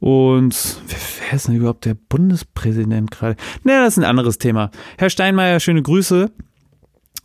Und 0.00 0.80
wer 1.20 1.36
ist 1.36 1.48
denn 1.48 1.56
überhaupt 1.56 1.84
der 1.84 1.94
Bundespräsident 1.94 3.10
gerade? 3.10 3.36
Naja, 3.64 3.84
das 3.84 3.94
ist 3.94 4.04
ein 4.04 4.08
anderes 4.08 4.38
Thema. 4.38 4.70
Herr 4.96 5.10
Steinmeier, 5.10 5.60
schöne 5.60 5.82
Grüße. 5.82 6.30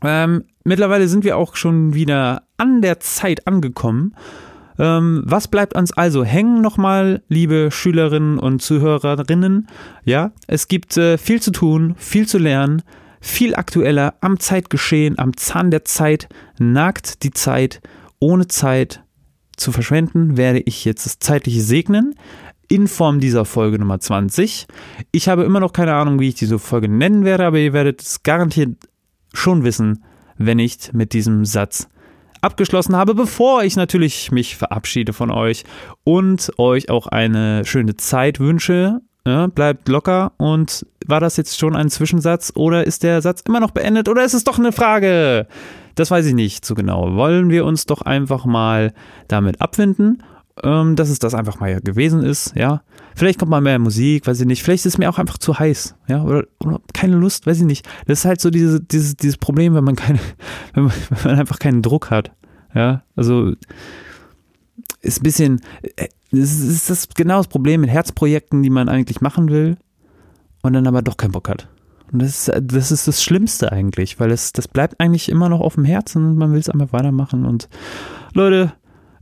Ähm, 0.04 0.44
mittlerweile 0.64 1.08
sind 1.08 1.24
wir 1.24 1.38
auch 1.38 1.56
schon 1.56 1.94
wieder 1.94 2.44
an 2.58 2.82
der 2.82 3.00
Zeit 3.00 3.48
angekommen. 3.48 4.16
Ähm, 4.80 5.24
was 5.26 5.48
bleibt 5.48 5.76
uns 5.76 5.92
also 5.92 6.24
hängen 6.24 6.62
nochmal, 6.62 7.22
liebe 7.28 7.70
Schülerinnen 7.72 8.40
und 8.40 8.62
Zuhörerinnen? 8.62 9.68
Ja, 10.04 10.32
es 10.48 10.68
gibt 10.68 10.98
äh, 10.98 11.18
viel 11.18 11.42
zu 11.42 11.52
tun, 11.52 11.96
viel 11.98 12.28
zu 12.28 12.38
lernen, 12.38 12.82
viel 13.22 13.56
aktueller 13.56 14.16
am 14.22 14.40
Zeitgeschehen, 14.40 15.18
am 15.20 15.38
Zahn 15.38 15.72
der 15.72 15.86
Zeit, 15.86 16.28
nagt 16.58 17.24
die 17.24 17.32
Zeit. 17.32 17.82
Ohne 18.20 18.48
Zeit 18.48 19.04
zu 19.58 19.72
verschwenden, 19.72 20.38
werde 20.38 20.60
ich 20.60 20.86
jetzt 20.86 21.06
das 21.06 21.20
Zeitliche 21.20 21.62
segnen 21.62 22.16
in 22.70 22.88
Form 22.88 23.20
dieser 23.20 23.46
Folge 23.46 23.78
Nummer 23.78 24.00
20. 24.00 24.68
Ich 25.12 25.28
habe 25.28 25.44
immer 25.44 25.60
noch 25.60 25.74
keine 25.74 25.94
Ahnung, 25.94 26.20
wie 26.20 26.30
ich 26.30 26.36
diese 26.36 26.58
Folge 26.58 26.88
nennen 26.88 27.24
werde, 27.26 27.46
aber 27.46 27.60
ihr 27.60 27.74
werdet 27.74 28.02
es 28.02 28.24
garantiert 28.24 28.78
schon 29.34 29.64
wissen, 29.64 30.04
wenn 30.38 30.58
nicht 30.58 30.94
mit 30.94 31.14
diesem 31.14 31.46
Satz 31.46 31.88
abgeschlossen 32.44 32.96
habe, 32.96 33.16
bevor 33.16 33.64
ich 33.64 33.76
natürlich 33.76 34.32
mich 34.32 34.58
verabschiede 34.58 35.14
von 35.14 35.32
euch 35.32 35.64
und 36.04 36.52
euch 36.58 36.90
auch 36.90 37.08
eine 37.08 37.66
schöne 37.66 37.98
Zeit 37.98 38.40
wünsche. 38.40 39.02
Ja, 39.26 39.48
bleibt 39.48 39.88
locker 39.88 40.34
und 40.38 40.86
war 41.06 41.22
das 41.22 41.38
jetzt 41.38 41.58
schon 41.58 41.78
ein 41.78 41.90
Zwischensatz 41.90 42.52
oder 42.56 42.86
ist 42.86 43.04
der 43.04 43.22
Satz 43.22 43.42
immer 43.48 43.62
noch 43.62 43.72
beendet 43.72 44.10
oder 44.10 44.26
ist 44.26 44.34
es 44.34 44.44
doch 44.44 44.60
eine 44.60 44.74
Frage? 44.74 45.48
Das 45.96 46.12
weiß 46.12 46.26
ich 46.26 46.34
nicht 46.34 46.66
so 46.66 46.76
genau. 46.76 47.16
Wollen 47.16 47.50
wir 47.50 47.64
uns 47.64 47.86
doch 47.86 48.02
einfach 48.02 48.44
mal 48.46 48.94
damit 49.30 49.62
abfinden 49.62 50.22
ähm, 50.62 50.96
dass 50.96 51.10
es 51.10 51.20
das 51.20 51.34
einfach 51.34 51.60
mal 51.60 51.80
gewesen 51.82 52.24
ist, 52.24 52.54
ja. 52.56 52.84
Vielleicht 53.16 53.40
kommt 53.40 53.52
mal 53.52 53.62
mehr 53.62 53.80
Musik, 53.80 54.28
weiß 54.28 54.40
ich 54.42 54.48
nicht. 54.48 54.64
Vielleicht 54.64 54.86
ist 54.86 54.94
es 54.94 54.98
mir 54.98 55.10
auch 55.10 55.20
einfach 55.20 55.38
zu 55.38 55.58
heiß, 55.58 55.96
ja, 56.08 56.24
oder, 56.24 56.46
oder, 56.60 56.82
keine 56.94 57.16
Lust, 57.16 57.46
weiß 57.46 57.60
ich 57.60 57.66
nicht. 57.66 57.88
Das 58.08 58.20
ist 58.20 58.26
halt 58.26 58.42
so 58.42 58.50
diese, 58.50 58.82
dieses, 58.82 59.16
dieses 59.16 59.38
Problem, 59.38 59.76
wenn 59.76 59.84
man 59.84 59.96
keine, 59.96 60.20
wenn 60.74 60.86
man, 60.86 60.94
wenn 61.10 61.32
man 61.32 61.40
einfach 61.40 61.60
keinen 61.60 61.82
Druck 61.82 62.10
hat, 62.10 62.32
ja. 62.74 63.04
Also 63.16 63.54
ist 65.02 65.20
ein 65.20 65.24
bisschen, 65.24 65.62
äh, 65.96 66.08
das 66.32 66.60
ist 66.60 66.90
das 66.90 67.10
genau 67.10 67.38
das 67.38 67.48
Problem 67.48 67.82
mit 67.82 67.90
Herzprojekten, 67.90 68.64
die 68.64 68.70
man 68.70 68.90
eigentlich 68.90 69.22
machen 69.22 69.50
will 69.50 69.78
und 70.64 70.74
dann 70.74 70.88
aber 70.88 71.02
doch 71.02 71.18
keinen 71.18 71.32
Bock 71.32 71.50
hat. 71.50 71.68
Und 72.12 72.22
das 72.22 72.48
ist, 72.48 72.62
das 72.62 72.92
ist 72.92 73.08
das 73.08 73.24
Schlimmste 73.24 73.72
eigentlich, 73.72 74.20
weil 74.20 74.32
es, 74.32 74.54
das 74.54 74.68
bleibt 74.68 75.00
eigentlich 75.00 75.30
immer 75.30 75.50
noch 75.50 75.62
auf 75.62 75.76
dem 75.76 75.86
Herzen 75.86 76.26
und 76.26 76.38
man 76.38 76.52
will 76.52 76.60
es 76.60 76.70
einfach 76.70 76.94
weitermachen. 76.94 77.46
Und 77.46 77.70
Leute, 78.34 78.74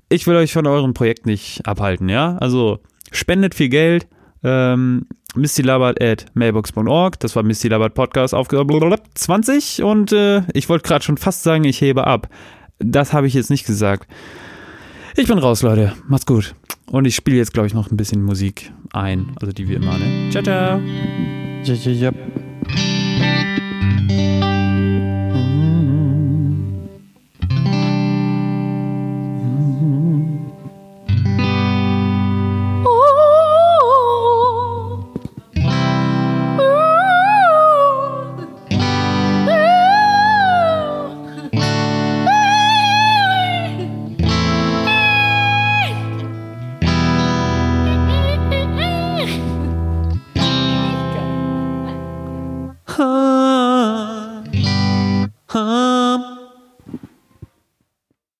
ich 0.09 0.27
will 0.27 0.35
euch 0.35 0.53
von 0.53 0.67
eurem 0.67 0.93
Projekt 0.93 1.25
nicht 1.25 1.65
abhalten, 1.65 2.09
ja? 2.09 2.37
Also 2.37 2.79
spendet 3.11 3.55
viel 3.55 3.69
Geld. 3.69 4.07
Ähm, 4.43 5.05
mistylabert 5.35 6.01
at 6.01 6.25
mailbox.org. 6.33 7.19
Das 7.19 7.35
war 7.35 7.43
Misty 7.43 7.67
Labert 7.67 7.93
Podcast 7.93 8.33
Aufgabe 8.33 8.97
20 9.13 9.83
und 9.83 10.11
äh, 10.11 10.41
ich 10.53 10.67
wollte 10.69 10.87
gerade 10.87 11.03
schon 11.03 11.17
fast 11.17 11.43
sagen, 11.43 11.63
ich 11.63 11.79
hebe 11.81 12.07
ab. 12.07 12.27
Das 12.79 13.13
habe 13.13 13.27
ich 13.27 13.33
jetzt 13.33 13.49
nicht 13.49 13.65
gesagt. 13.65 14.07
Ich 15.15 15.27
bin 15.27 15.37
raus, 15.37 15.61
Leute. 15.61 15.93
Macht's 16.07 16.25
gut. 16.25 16.55
Und 16.87 17.05
ich 17.05 17.15
spiele 17.15 17.37
jetzt, 17.37 17.53
glaube 17.53 17.67
ich, 17.67 17.73
noch 17.73 17.91
ein 17.91 17.97
bisschen 17.97 18.23
Musik 18.23 18.71
ein. 18.91 19.33
Also 19.39 19.53
die 19.53 19.67
wie 19.67 19.75
immer, 19.75 19.97
ne? 19.97 20.29
Ciao, 20.31 20.43
ciao. 20.43 20.79
Ja, 21.63 21.73
ja, 21.73 21.91
ja. 21.91 22.11